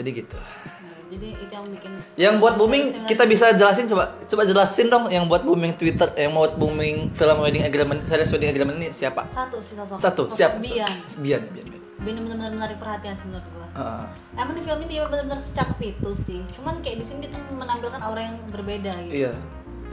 Jadi 0.00 0.10
gitu. 0.24 0.38
Nah, 0.40 0.98
jadi 1.12 1.28
itu 1.36 1.52
yang 1.52 1.66
bikin 1.68 1.92
yang 2.16 2.34
buat 2.40 2.54
booming 2.56 3.04
kita 3.04 3.28
bisa 3.28 3.52
jelasin 3.52 3.84
coba 3.84 4.16
coba 4.24 4.42
jelasin 4.48 4.88
dong 4.88 5.04
yang 5.12 5.28
buat 5.28 5.44
booming 5.44 5.76
Twitter 5.76 6.08
yang 6.16 6.32
buat 6.32 6.56
booming 6.56 7.12
film 7.12 7.36
wedding 7.44 7.68
agreement 7.68 8.00
series 8.08 8.32
wedding 8.32 8.50
agreement 8.50 8.80
ini 8.80 8.88
siapa? 8.90 9.28
Satu 9.28 9.60
sih 9.60 9.76
sosok. 9.76 10.00
Satu 10.00 10.22
sosok 10.24 10.36
siap. 10.40 10.50
Bian. 10.64 10.88
Bian 11.20 11.42
Bian, 11.52 11.66
Bian. 11.68 11.80
Benar-benar 12.00 12.48
menarik 12.56 12.80
perhatian 12.80 13.12
sih 13.20 13.28
menurut 13.28 13.44
gua. 13.52 13.68
Heeh. 13.76 14.04
emang 14.40 14.54
di 14.56 14.62
film 14.64 14.78
ini 14.82 14.88
dia 14.88 15.04
benar-benar 15.04 15.40
secakep 15.42 15.78
itu 15.84 16.10
sih. 16.16 16.40
Cuman 16.56 16.80
kayak 16.80 16.96
di 17.02 17.04
sini 17.04 17.18
dia 17.28 17.36
tuh 17.36 17.44
menampilkan 17.52 18.00
aura 18.00 18.20
yang 18.24 18.36
berbeda 18.48 18.92
gitu. 19.04 19.28
Iya. 19.28 19.34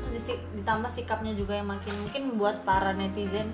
Terus 0.08 0.40
ditambah 0.56 0.88
sikapnya 0.88 1.36
juga 1.36 1.60
yang 1.60 1.68
makin 1.68 1.94
mungkin 2.00 2.22
membuat 2.32 2.64
para 2.64 2.96
netizen 2.96 3.52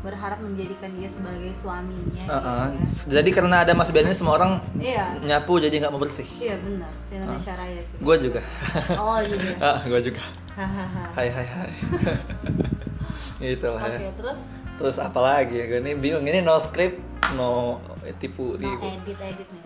berharap 0.00 0.38
menjadikan 0.38 0.94
dia 0.94 1.10
sebagai 1.10 1.50
suaminya 1.58 2.22
gitu 2.22 2.30
Heeh. 2.30 2.66
ya. 2.70 3.18
jadi 3.18 3.30
karena 3.34 3.56
ada 3.66 3.72
Mas 3.74 3.90
Bian 3.90 4.06
ini 4.06 4.14
semua 4.14 4.38
orang 4.38 4.62
iya. 4.78 5.18
nyapu 5.26 5.58
jadi 5.58 5.74
nggak 5.82 5.92
mau 5.92 6.00
bersih. 6.02 6.26
Iya 6.38 6.56
benar. 6.62 6.90
Si 7.02 7.12
Indonesia 7.18 7.52
Raya 7.58 7.82
sih. 7.82 7.98
Gue 7.98 8.16
juga. 8.22 8.40
Oh 8.94 9.18
iya. 9.18 9.54
Ah 9.74 9.78
gue 9.82 10.00
juga. 10.02 10.22
Hai 11.14 11.28
hai 11.30 11.46
hai. 11.46 11.72
Itulah 13.58 13.82
oke 13.82 13.98
ya 13.98 14.12
terus? 14.14 14.38
Terus 14.78 14.96
apa 15.02 15.18
lagi 15.18 15.58
ya? 15.58 15.64
Gue 15.66 15.82
ini 15.82 15.98
bingung. 15.98 16.22
Ini 16.22 16.46
no 16.46 16.62
script 16.62 17.02
no 17.34 17.82
tipu 18.22 18.54
no 18.54 18.62
tipu 18.62 18.86
edit 18.86 19.18
edit 19.18 19.48
nih 19.50 19.62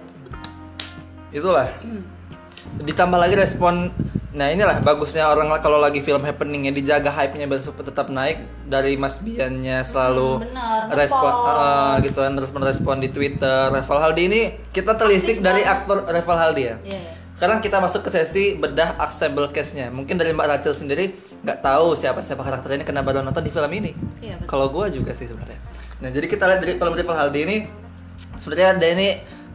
itulah. 1.33 1.69
Ditambah 2.87 3.19
lagi 3.19 3.35
respon 3.35 3.91
nah 4.33 4.49
inilah 4.49 4.81
bagusnya 4.81 5.29
orang 5.29 5.53
kalau 5.61 5.77
lagi 5.77 6.01
film 6.01 6.25
happening 6.25 6.65
ya 6.65 6.73
dijaga 6.73 7.13
hype-nya 7.13 7.45
tetap 7.61 8.09
naik 8.09 8.41
dari 8.65 8.97
Mas 8.97 9.21
Biannya 9.21 9.85
selalu 9.85 10.41
Hmm, 10.41 10.49
benar, 10.49 10.97
respon 10.97 11.33
ah, 11.33 11.95
gitu 12.01 12.19
kan 12.25 12.33
respon 12.41 12.61
respon 12.65 12.97
di 13.05 13.13
Twitter 13.13 13.69
Reval 13.69 13.99
Haldi 14.01 14.23
ini 14.33 14.41
kita 14.73 14.97
telisik 14.97 15.41
Aktif 15.41 15.45
dari 15.45 15.63
banget. 15.63 15.77
aktor 15.85 15.97
Reval 16.09 16.39
Haldi 16.41 16.63
ya 16.65 16.77
iya 16.89 17.01
iya 17.01 17.13
sekarang 17.33 17.59
kita 17.59 17.83
masuk 17.83 18.07
ke 18.07 18.11
sesi 18.15 18.55
bedah 18.55 18.95
ensemble 19.03 19.51
cast-nya. 19.51 19.91
Mungkin 19.91 20.15
dari 20.15 20.31
Mbak 20.31 20.47
Rachel 20.47 20.79
sendiri 20.79 21.11
nggak 21.43 21.59
tahu 21.59 21.99
siapa 21.99 22.23
siapa 22.23 22.39
karakter 22.47 22.79
ini 22.79 22.87
karena 22.87 23.03
baru 23.03 23.19
nonton 23.19 23.43
di 23.43 23.51
film 23.51 23.67
ini. 23.75 23.99
Iya, 24.23 24.39
betul. 24.39 24.47
Kalau 24.47 24.71
gue 24.71 24.87
juga 24.95 25.11
sih 25.11 25.27
sebenarnya. 25.27 25.59
Nah 26.07 26.15
jadi 26.15 26.31
kita 26.31 26.47
lihat 26.47 26.63
dari 26.63 26.79
film 26.79 26.95
Triple 26.95 27.19
Haldi 27.19 27.41
ini 27.43 27.57
sebenarnya 28.39 28.79
ada 28.79 28.87
ini 28.87 29.09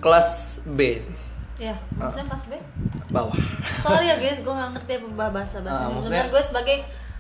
kelas 0.04 0.62
B 0.68 1.00
sih 1.00 1.16
Iya, 1.58 1.76
maksudnya 1.91 2.26
kelas 2.28 2.46
B? 2.48 2.54
bawah. 3.08 3.38
Sorry 3.80 4.06
ya 4.06 4.15
guys, 4.15 4.39
gue 4.46 4.52
nggak 4.52 4.70
ngerti 4.76 4.93
apa 5.00 5.26
bahasa 5.32 5.58
bahasa 5.60 5.82
Ah, 5.82 5.88
ini. 5.88 5.93
maksudnya- 5.98 6.30
gue 6.30 6.43
sebagai 6.43 6.76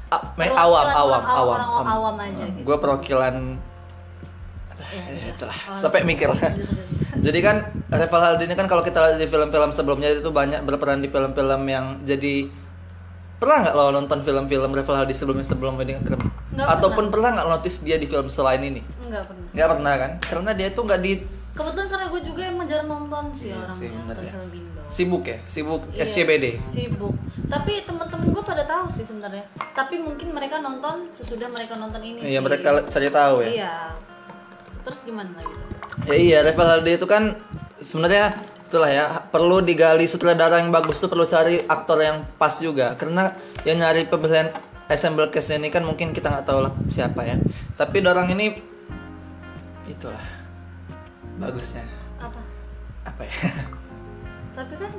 Ah, 0.07 0.23
perwakilan 0.31 0.55
awam, 0.57 0.85
awam, 0.87 1.21
awam, 1.21 1.57
orang 1.59 1.87
awam 1.89 2.15
aja 2.17 2.45
gitu. 2.47 2.63
Gue 2.63 2.77
perwakilan 2.77 3.35
ya, 4.87 5.03
ya, 5.03 5.23
itulah 5.31 5.57
Oh, 5.67 5.73
sampai 5.73 6.03
mikir. 6.03 6.31
Jadi 7.25 7.39
kan 7.41 7.59
Reval 7.89 8.21
Haldi 8.21 8.45
ini 8.45 8.55
kan 8.55 8.69
kalau 8.69 8.85
kita 8.85 9.01
lihat 9.01 9.17
di 9.17 9.25
film-film 9.25 9.69
sebelumnya 9.69 10.13
itu 10.13 10.29
banyak 10.29 10.63
berperan 10.63 11.01
di 11.01 11.09
film-film 11.09 11.61
yang 11.65 11.97
jadi 12.03 12.45
pernah 13.35 13.65
nggak 13.65 13.73
lo 13.73 13.89
nonton 13.91 14.21
film-film 14.21 14.69
Reval 14.71 14.95
Haldi 14.95 15.11
sebelumnya 15.11 15.43
sebelum 15.43 15.75
Wedding? 15.75 15.99
Nggak 15.99 16.67
Ataupun 16.69 17.09
pernah 17.09 17.33
nggak 17.33 17.47
notice 17.49 17.81
dia 17.81 17.97
di 17.97 18.05
film 18.05 18.29
selain 18.29 18.61
ini? 18.61 18.79
Enggak 19.01 19.27
pernah. 19.27 19.49
Nggak 19.49 19.67
pernah 19.67 19.93
kan? 19.97 20.11
Karena 20.21 20.51
dia 20.53 20.67
tuh 20.69 20.83
nggak 20.85 20.99
di 21.01 21.13
Kebetulan 21.57 21.87
karena 21.89 22.05
gue 22.07 22.21
juga 22.21 22.41
emang 22.45 22.65
jarang 22.69 22.87
nonton 22.87 23.23
sih 23.33 23.49
Iya 23.49 23.57
orangnya 23.59 23.89
nonton 23.97 24.15
ya. 24.21 24.31
film 24.31 24.49
Indo. 24.53 24.81
sibuk 24.87 25.23
ya, 25.25 25.37
sibuk 25.49 25.81
Iya, 25.91 26.05
SCBD. 26.05 26.45
Sibuk. 26.61 27.15
Tapi 27.49 27.73
teman-teman 27.83 28.27
gue 28.29 28.43
pada 28.45 28.63
tahu 28.63 28.85
sih 28.93 29.03
sebenarnya. 29.03 29.43
Tapi 29.73 29.97
mungkin 29.97 30.31
mereka 30.31 30.61
nonton 30.61 31.09
sesudah 31.11 31.49
mereka 31.49 31.73
nonton 31.75 31.99
ini 31.99 32.21
Iya 32.21 32.39
sih. 32.39 32.45
mereka 32.45 32.85
cari 32.85 33.09
tahu 33.09 33.35
ya. 33.41 33.49
Iya. 33.49 33.73
Terus 34.85 34.99
gimana 35.01 35.33
gitu? 35.41 35.63
Ya 36.05 36.15
iya, 36.15 36.37
Reval 36.45 36.69
Haldi 36.69 36.95
itu 36.95 37.09
kan 37.09 37.35
sebenarnya 37.81 38.37
itulah 38.67 38.91
ya 38.91 39.23
perlu 39.31 39.63
digali 39.63 40.03
sutradara 40.05 40.59
yang 40.59 40.75
bagus 40.75 40.99
tuh 40.99 41.07
perlu 41.07 41.23
cari 41.23 41.63
aktor 41.65 42.03
yang 42.03 42.27
pas 42.35 42.59
juga 42.59 42.99
karena 42.99 43.31
yang 43.63 43.79
nyari 43.79 44.03
pemilihan 44.11 44.51
ensemble 44.91 45.31
cast 45.31 45.55
ini 45.55 45.71
kan 45.71 45.87
mungkin 45.87 46.11
kita 46.11 46.27
nggak 46.27 46.43
tahu 46.43 46.67
lah 46.67 46.75
siapa 46.91 47.23
ya 47.23 47.39
tapi 47.79 48.03
orang 48.03 48.27
ini 48.27 48.59
itulah 49.87 50.19
bagusnya 51.37 51.85
Apa? 52.17 52.41
apa 53.05 53.21
ya 53.23 53.33
Tapi 54.57 54.73
kan 54.73 54.89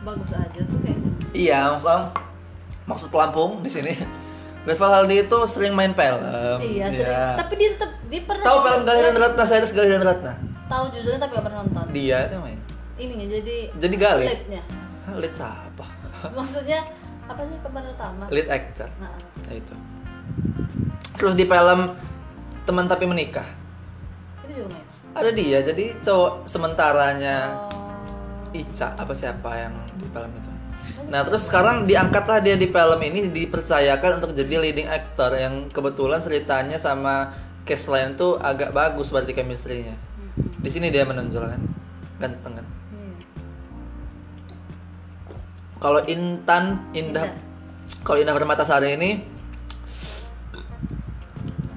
bagus 0.00 0.32
aja 0.32 0.60
tuh 0.64 0.78
kayaknya. 0.80 1.10
iya 1.32 1.68
maksud 1.70 1.88
maksud 2.84 3.08
pelampung 3.08 3.60
di 3.60 3.68
sini 3.68 3.92
Reval 4.64 4.90
Haldi 4.94 5.20
itu 5.22 5.38
sering 5.44 5.72
main 5.72 5.92
film 5.92 6.20
iya, 6.62 6.88
sering. 6.88 7.36
Tapi 7.36 7.52
dia 7.54 7.68
tetap 7.72 7.92
dia 8.06 8.20
pernah 8.22 8.40
tahu 8.42 8.58
film 8.62 8.82
Galian 8.82 9.14
Ratna 9.14 9.44
saya 9.44 9.60
Galian 9.66 10.00
Ratna 10.00 10.32
Tahu 10.64 10.84
judulnya 10.90 11.20
tapi 11.20 11.30
gak 11.30 11.44
pernah 11.44 11.60
nonton. 11.60 11.84
dia 11.92 12.18
itu 12.24 12.36
main 12.38 12.60
Ininya 12.94 13.26
jadi 13.30 13.56
jadi 13.74 13.94
Gali 13.94 14.24
lead-nya. 14.24 14.62
lead 15.12 15.34
siapa 15.34 15.84
Maksudnya 16.38 16.80
apa 17.24 17.40
sih 17.44 17.56
pemeran 17.60 17.92
utama? 17.92 18.24
lead 18.28 18.48
actor 18.48 18.88
Nah, 18.96 19.12
Nah, 19.12 19.52
itu. 19.52 19.74
Terus 21.14 21.34
di 21.34 21.44
film 21.44 21.92
Teman 22.64 22.88
Tapi 22.88 23.04
Menikah 23.04 23.44
itu 24.42 24.60
juga 24.60 24.72
main. 24.72 24.86
Ada 25.14 25.30
dia 25.30 25.62
jadi 25.62 25.94
cowok 26.02 26.50
sementaranya 26.50 27.36
Oh. 28.54 28.60
Ica 28.60 28.94
apa 28.94 29.10
siapa 29.10 29.50
yang 29.58 29.74
di 29.98 30.06
film 30.06 30.30
itu. 30.30 30.50
Nah 31.10 31.26
terus 31.26 31.50
sekarang 31.50 31.90
diangkatlah 31.90 32.38
dia 32.38 32.54
di 32.54 32.70
film 32.70 33.00
ini 33.02 33.26
dipercayakan 33.26 34.22
untuk 34.22 34.30
jadi 34.30 34.62
leading 34.62 34.86
actor 34.86 35.34
yang 35.34 35.66
kebetulan 35.74 36.22
ceritanya 36.22 36.78
sama 36.78 37.34
cast 37.66 37.90
lain 37.90 38.14
tuh 38.14 38.38
agak 38.38 38.70
bagus 38.70 39.10
berarti 39.10 39.34
chemistry-nya. 39.34 39.98
Hmm. 39.98 40.54
Di 40.62 40.70
sini 40.70 40.94
dia 40.94 41.02
menonjol 41.02 41.50
kan, 41.50 41.62
ganteng 42.22 42.62
kan. 42.62 42.66
Hmm. 42.94 43.14
Kalau 45.82 46.00
Intan 46.06 46.86
Indah, 46.94 47.26
Indah. 47.26 48.06
kalau 48.06 48.18
Indah 48.22 48.34
Permatasari 48.38 48.94
ini 48.94 49.10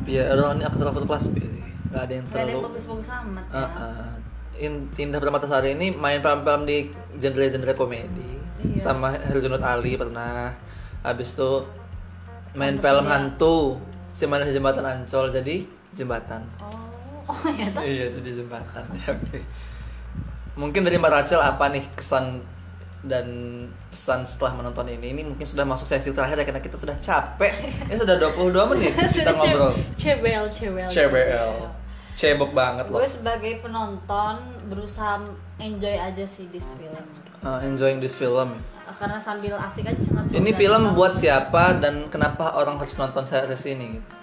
ya 0.06 0.30
orang 0.30 0.62
ini 0.62 0.64
aktor-aktor 0.70 1.10
kelas 1.10 1.28
B 1.34 1.57
sih. 1.88 1.94
Gak 1.94 2.04
ada 2.04 2.14
yang 2.14 2.28
terlalu 2.28 2.60
bagus-bagus 2.66 3.10
amat 3.18 3.46
Uh, 3.48 3.58
ya. 3.58 3.66
uh. 3.66 4.14
In- 4.58 4.90
Indah 4.96 5.18
Permatasari 5.18 5.70
ini 5.72 5.94
main 5.94 6.20
film-film 6.20 6.66
di 6.66 6.90
genre-genre 7.16 7.74
komedi 7.74 8.30
Iya. 8.58 8.82
sama 8.82 9.14
Herjunot 9.14 9.62
Ali 9.62 9.94
pernah 9.96 10.50
habis 11.00 11.32
itu 11.32 11.62
main 12.52 12.74
Pantes 12.74 12.84
film 12.84 13.06
hantu 13.06 13.56
si 14.10 14.26
mana 14.26 14.50
jembatan 14.50 14.82
Ancol 14.82 15.30
jadi 15.30 15.62
jembatan 15.94 16.42
Oh, 16.58 16.74
oh 17.30 17.54
ya 17.54 17.70
toh. 17.70 17.86
iya 17.86 18.10
jadi 18.10 18.30
jembatan 18.36 18.82
ya 18.98 19.14
oke 19.14 19.40
mungkin 20.58 20.82
dari 20.82 20.98
Mbak 20.98 21.12
Rachel 21.14 21.38
apa 21.38 21.70
nih 21.70 21.86
kesan 21.94 22.42
dan 23.06 23.28
pesan 23.88 24.26
setelah 24.26 24.58
menonton 24.58 24.90
ini 24.90 25.14
ini 25.14 25.22
mungkin 25.22 25.46
sudah 25.46 25.62
masuk 25.62 25.86
sesi 25.86 26.10
terakhir 26.10 26.42
ya 26.42 26.50
karena 26.50 26.60
kita 26.60 26.82
sudah 26.82 26.98
capek 26.98 27.54
ini 27.86 27.94
sudah 27.94 28.18
22 28.18 28.58
menit 28.74 28.90
kita 29.22 29.38
ngobrol 29.38 29.78
CBL, 29.94 30.50
CBL. 30.50 30.90
CBL 30.90 31.52
cebok 32.18 32.52
banget 32.58 32.90
loh 32.90 32.98
Gue 32.98 33.08
sebagai 33.08 33.62
penonton 33.62 34.42
berusaha 34.68 35.22
enjoy 35.62 35.96
aja 35.96 36.26
sih 36.26 36.50
this 36.50 36.74
film. 36.76 37.06
Uh, 37.46 37.62
enjoying 37.62 38.02
this 38.02 38.18
film 38.18 38.58
ya. 38.58 38.92
Karena 38.98 39.22
sambil 39.22 39.54
asik 39.62 39.86
aja 39.86 40.02
sangat 40.02 40.34
Ini 40.34 40.52
film 40.58 40.98
buat 40.98 41.14
siapa 41.14 41.78
dan 41.78 42.10
kenapa 42.10 42.58
orang 42.58 42.82
harus 42.82 42.98
nonton 42.98 43.24
series 43.30 43.62
ini 43.70 44.02
gitu? 44.02 44.18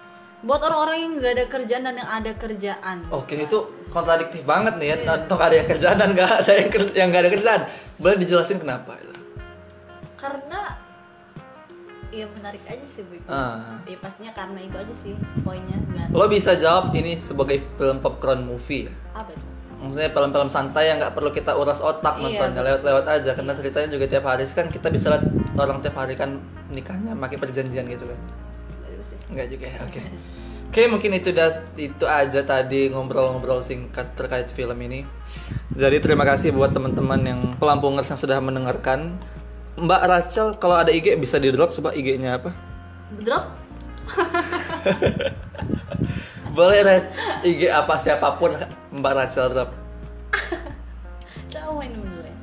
buat 0.45 0.61
orang-orang 0.61 0.99
yang 1.01 1.13
nggak 1.19 1.33
ada 1.41 1.45
kerjaan 1.49 1.83
dan 1.89 1.95
yang 1.97 2.11
ada 2.21 2.33
kerjaan. 2.37 2.97
Oke, 3.09 3.49
itu 3.49 3.59
kontradiktif 3.89 4.45
banget 4.45 4.77
nih 4.77 4.93
ya. 4.93 4.97
Iya. 5.01 5.07
Nonton 5.09 5.39
ada 5.41 5.55
yang 5.57 5.69
kerjaan 5.73 5.97
dan 5.97 6.09
nggak 6.13 6.31
ada 6.45 6.53
yang 6.53 6.69
yang 6.93 7.07
nggak 7.09 7.23
ada 7.25 7.33
kerjaan. 7.33 7.61
Boleh 7.97 8.17
dijelasin 8.21 8.61
kenapa 8.61 8.93
itu? 9.01 9.17
Karena 10.21 10.61
ya 12.15 12.27
menarik 12.31 12.63
aja 12.71 12.87
sih 12.87 13.03
Bu. 13.03 13.19
Ah. 13.27 13.83
Ya 13.85 13.99
pastinya 13.99 14.31
karena 14.31 14.61
itu 14.63 14.77
aja 14.79 14.95
sih 14.95 15.13
poinnya 15.43 15.79
nggak 15.91 16.15
Lo 16.15 16.31
bisa 16.31 16.55
jawab 16.55 16.95
ini 16.95 17.19
sebagai 17.19 17.59
film 17.75 17.99
popcorn 17.99 18.47
movie 18.47 18.87
apa 19.11 19.35
itu. 19.35 19.45
Maksudnya 19.85 20.11
film-film 20.17 20.49
santai 20.49 20.89
yang 20.89 20.97
nggak 20.97 21.13
perlu 21.13 21.29
kita 21.29 21.53
uras 21.53 21.85
otak 21.85 22.17
Iya, 22.17 22.23
nontonnya 22.25 22.63
lewat-lewat 22.65 23.05
aja 23.05 23.31
karena 23.37 23.53
ceritanya 23.53 23.89
juga 23.93 24.07
tiap 24.09 24.25
hari 24.25 24.49
kan 24.49 24.67
kita 24.73 24.89
bisa 24.89 25.13
lihat 25.13 25.25
orang 25.61 25.85
tiap 25.85 25.97
hari 25.99 26.17
kan 26.17 26.41
nikahnya 26.73 27.13
pakai 27.19 27.37
perjanjian 27.37 27.85
gitu 27.91 28.09
kan. 28.09 28.19
Nggak 28.81 28.89
juga 28.89 29.05
sih. 29.05 29.19
Enggak 29.29 29.47
juga 29.53 29.67
ya, 29.69 29.79
oke. 29.85 30.01
Oke, 30.75 30.91
mungkin 30.91 31.15
itu 31.15 31.31
dah 31.31 31.55
itu 31.79 32.03
aja 32.03 32.43
tadi 32.43 32.91
ngobrol-ngobrol 32.91 33.63
singkat 33.63 34.11
terkait 34.19 34.51
film 34.51 34.75
ini. 34.83 35.07
Jadi 35.71 36.03
terima 36.03 36.27
kasih 36.27 36.51
buat 36.51 36.75
teman-teman 36.75 37.21
yang 37.23 37.41
pelampungers 37.63 38.11
yang 38.11 38.19
sudah 38.19 38.43
mendengarkan. 38.43 39.15
Mbak 39.75 40.03
Rachel 40.07 40.55
kalau 40.63 40.79
ada 40.79 40.95
IG 40.95 41.19
bisa 41.19 41.43
di 41.43 41.51
drop 41.51 41.75
coba 41.75 41.91
IG-nya 41.91 42.39
apa? 42.39 42.55
Drop 43.19 43.59
Boleh 46.55 46.87
Rach, 46.87 47.11
IG 47.43 47.67
apa 47.67 47.99
siapa 47.99 48.39
pun 48.39 48.55
Mbak 48.95 49.13
Rachel 49.19 49.51
drop. 49.51 49.75
coba 51.53 51.71
main 51.83 51.91
dulu 51.91 52.23
ya. 52.23 52.35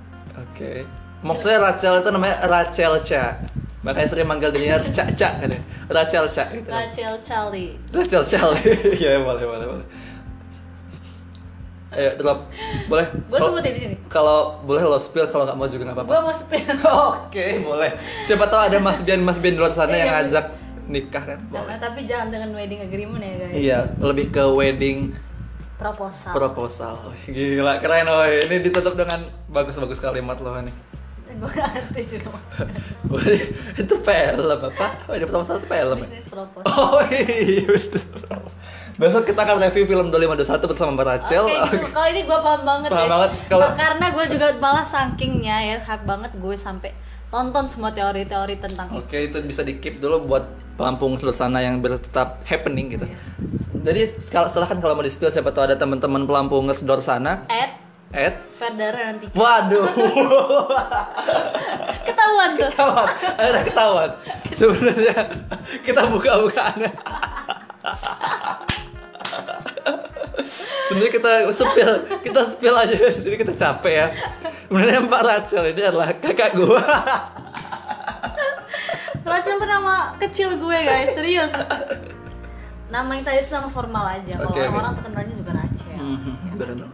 Oke. 0.43 0.83
Maksudnya 1.23 1.63
Rachel 1.63 2.03
itu 2.03 2.09
namanya 2.11 2.43
Rachel 2.49 2.99
Cha. 3.07 3.39
Makanya 3.81 4.07
sering 4.11 4.27
manggil 4.27 4.51
dirinya 4.51 4.83
Ca 4.83 5.07
Ca 5.15 5.29
kan 5.39 5.47
ya. 5.47 5.61
Rachel 5.87 6.27
Cha 6.27 6.43
gitu. 6.51 6.67
Rachel 6.67 7.15
Charlie. 7.23 7.79
Rachel 7.95 8.27
Cha. 8.27 8.51
Iya, 8.99 9.23
boleh 9.23 9.45
boleh 9.47 9.65
boleh. 9.69 9.87
Ayo 11.91 12.15
drop. 12.15 12.47
Boleh. 12.87 13.03
Gue 13.27 13.35
sebutin 13.37 13.71
di 13.71 13.81
sini. 13.81 13.95
Kalau 14.07 14.63
boleh 14.63 14.79
lo 14.81 14.95
spill 14.95 15.27
kalau 15.27 15.43
nggak 15.43 15.57
mau 15.59 15.67
juga 15.67 15.83
nggak 15.85 15.97
apa-apa. 15.97 16.09
Gue 16.09 16.19
mau 16.23 16.31
spill. 16.31 16.67
Oke, 17.19 17.45
boleh. 17.59 17.91
Siapa 18.21 18.47
tahu 18.47 18.61
ada 18.63 18.77
Mas 18.79 19.03
Bian 19.03 19.19
Mas 19.19 19.37
Bian 19.37 19.53
di 19.53 19.59
luar 19.59 19.71
sana 19.71 19.91
yang 19.91 20.07
Iya, 20.07 20.15
ngajak 20.17 20.45
nikah 20.87 21.23
kan? 21.25 21.39
Jangan, 21.41 21.51
Boleh. 21.51 21.77
tapi 21.77 21.99
jangan 22.03 22.27
dengan 22.29 22.49
wedding 22.53 22.81
agreement 22.81 23.19
ya 23.19 23.33
guys. 23.37 23.53
Iya, 23.53 23.79
lebih 23.99 24.25
ke 24.29 24.43
wedding 24.49 25.11
Proposal. 25.75 26.31
proposal. 26.31 26.93
Gila, 27.25 27.81
keren 27.81 28.05
woy. 28.05 28.45
Ini 28.45 28.61
ditutup 28.61 28.93
dengan 28.93 29.17
bagus-bagus 29.47 29.97
kalimat 29.97 30.37
lo 30.37 30.53
nih. 30.55 30.75
Gue 31.37 31.49
gak 31.49 31.69
ngerti 31.71 32.01
juga 32.07 32.27
maksudnya. 32.33 32.75
Itu 33.81 33.93
film 33.99 34.47
apa? 34.51 34.87
Wedding 35.07 35.29
proposal 35.29 35.59
itu 35.59 35.67
film. 35.67 35.97
ya? 35.97 36.07
Bisnis 36.07 36.27
proposal. 36.27 36.65
Oh 36.67 36.99
iya, 37.07 37.65
bisnis 37.67 38.05
proposal. 38.07 38.51
Besok 38.99 39.23
kita 39.25 39.41
akan 39.41 39.57
review 39.59 39.85
film 39.87 40.07
2521 40.13 40.71
bersama 40.71 40.89
Mbak 40.93 41.07
Rachel. 41.07 41.45
Oke, 41.47 41.57
gitu. 41.73 41.87
kalau 41.89 42.07
ini 42.13 42.21
gue 42.21 42.37
paham 42.37 42.61
banget 42.61 42.89
Paham 42.91 43.01
guys. 43.01 43.11
banget, 43.11 43.31
kalau- 43.49 43.73
karena 43.73 44.05
gue 44.13 44.25
juga 44.29 44.47
malah 44.61 44.85
sakingnya 44.85 45.57
ya 45.65 45.77
hak 45.81 46.01
banget 46.05 46.31
gue 46.37 46.55
sampai 46.55 46.91
tonton 47.31 47.65
semua 47.65 47.89
teori-teori 47.95 48.59
tentang. 48.59 48.91
Oke, 48.93 49.31
itu 49.31 49.39
bisa 49.41 49.63
di 49.63 49.79
keep 49.79 49.97
dulu 49.97 50.27
buat 50.27 50.45
pelampung 50.75 51.15
sana 51.31 51.63
yang 51.63 51.79
tetap 51.81 52.43
happening 52.45 52.93
gitu. 52.93 53.07
Iya. 53.07 53.17
Jadi 53.81 53.99
silahkan 54.21 54.77
kalau 54.77 54.93
mau 54.93 55.01
di 55.01 55.09
spill 55.09 55.33
siapa 55.33 55.49
tahu 55.49 55.65
ada 55.65 55.79
teman-teman 55.79 56.29
pelampungers 56.29 56.83
di 56.83 56.85
luar 56.85 57.01
sana. 57.01 57.49
At 57.49 57.80
Ed. 58.11 58.35
Ferdara 58.59 59.15
nanti 59.15 59.31
Waduh. 59.31 59.87
ketahuan 62.07 62.49
tuh. 62.59 62.67
ketahuan. 62.67 63.07
Ada 63.39 63.59
ketahuan. 63.63 64.09
Sebenarnya 64.51 65.15
kita 65.81 66.11
buka-bukaan. 66.11 66.91
Bener 70.91 71.07
kita 71.07 71.47
sepil, 71.55 71.89
kita 72.19 72.41
sepil 72.51 72.75
aja 72.75 72.93
jadi 72.93 73.37
kita 73.39 73.55
capek 73.55 73.93
ya. 73.95 74.07
Sebenarnya 74.67 74.99
Mbak 75.07 75.21
Rachel 75.23 75.63
ini 75.71 75.81
adalah 75.87 76.11
kakak 76.19 76.51
gue. 76.59 76.81
Rachel 79.23 79.55
tuh 79.55 79.69
nama 79.71 80.19
kecil 80.19 80.59
gue 80.59 80.77
guys, 80.83 81.15
serius. 81.15 81.51
Nama 82.91 83.07
yang 83.07 83.23
tadi 83.23 83.39
itu 83.39 83.55
nama 83.55 83.71
formal 83.71 84.19
aja. 84.19 84.35
Kalau 84.35 84.51
oke. 84.51 84.59
orang-orang 84.59 84.93
terkenalnya 84.99 85.35
juga 85.39 85.51
Rachel. 85.55 85.95
Mhm, 85.95 86.59
bener 86.59 86.75
dong. 86.83 86.91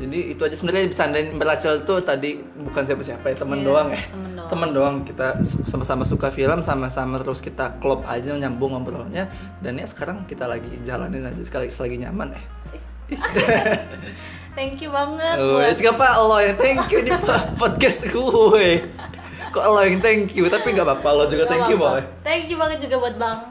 Jadi 0.00 0.32
itu 0.32 0.40
aja 0.40 0.56
sebenarnya 0.56 0.88
bercandain 0.88 1.28
Rachel 1.36 1.84
tuh 1.84 2.00
tadi 2.00 2.40
bukan 2.40 2.88
siapa-siapa 2.88 3.20
ya, 3.26 3.36
temen 3.36 3.60
Iya, 3.60 3.66
doang 3.68 3.88
ya. 3.92 4.00
temen 4.00 4.30
doang. 4.32 4.48
Temen 4.48 4.68
doang 4.72 4.96
kita 5.04 5.28
sama-sama 5.44 6.02
suka 6.02 6.32
film, 6.32 6.64
sama-sama 6.64 7.20
terus 7.20 7.38
kita 7.38 7.76
klop 7.78 8.00
aja 8.08 8.32
nyambung 8.32 8.72
ngobrolnya 8.72 9.28
dan 9.60 9.76
ya 9.76 9.84
sekarang 9.84 10.24
kita 10.24 10.48
lagi 10.48 10.72
jalanin 10.80 11.22
aja 11.22 11.42
sekali 11.44 11.68
selagi 11.68 12.00
nyaman 12.00 12.32
eh. 12.32 12.44
Thank 14.50 14.80
you 14.80 14.90
banget 14.90 15.36
Oh, 15.36 15.58
buat 15.58 15.74
itu 15.74 15.86
apa 15.86 16.06
lo 16.18 16.36
yang 16.38 16.56
thank 16.56 16.82
you 16.88 17.00
di 17.00 17.12
podcast 17.60 18.02
gue. 18.06 18.68
Kok 19.50 19.64
lo 19.64 19.80
yang 19.82 19.98
thank 19.98 20.34
you, 20.34 20.46
tapi 20.46 20.74
nggak 20.74 20.86
apa-apa 20.86 21.08
lo 21.12 21.24
juga 21.26 21.44
Gak 21.44 21.50
thank 21.50 21.66
you 21.68 21.78
boleh. 21.78 22.02
Thank 22.22 22.50
you 22.50 22.58
banget 22.58 22.82
juga 22.82 22.98
buat 22.98 23.14
Bang 23.14 23.49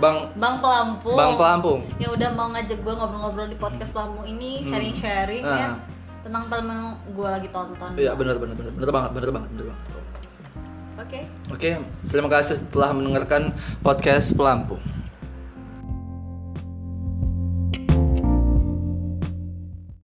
Bang 0.00 0.32
Bang 0.34 0.56
Pelampung. 0.58 1.14
Bang 1.14 1.32
Pelampung. 1.36 1.80
Ya 2.00 2.08
udah 2.08 2.28
mau 2.32 2.48
ngajak 2.50 2.80
gue 2.80 2.94
ngobrol-ngobrol 2.96 3.46
di 3.46 3.56
podcast 3.56 3.92
Pelampung 3.92 4.24
ini, 4.24 4.64
sharing-sharing 4.64 5.44
ya 5.44 5.68
Ah. 5.70 5.76
tentang 6.20 6.48
film 6.48 6.66
yang 6.66 6.84
gue 7.12 7.28
lagi 7.28 7.48
tonton. 7.52 7.90
Iya 7.94 8.16
benar 8.16 8.40
benar 8.40 8.56
benar 8.56 8.72
benar 8.72 8.90
banget 8.90 9.10
benar 9.12 9.30
banget 9.30 9.48
benar 9.52 9.66
banget. 9.68 9.82
Oke. 11.00 11.20
Oke, 11.48 11.70
terima 12.12 12.28
kasih 12.28 12.60
telah 12.68 12.92
mendengarkan 12.92 13.56
podcast 13.80 14.36
Pelampung. 14.36 14.80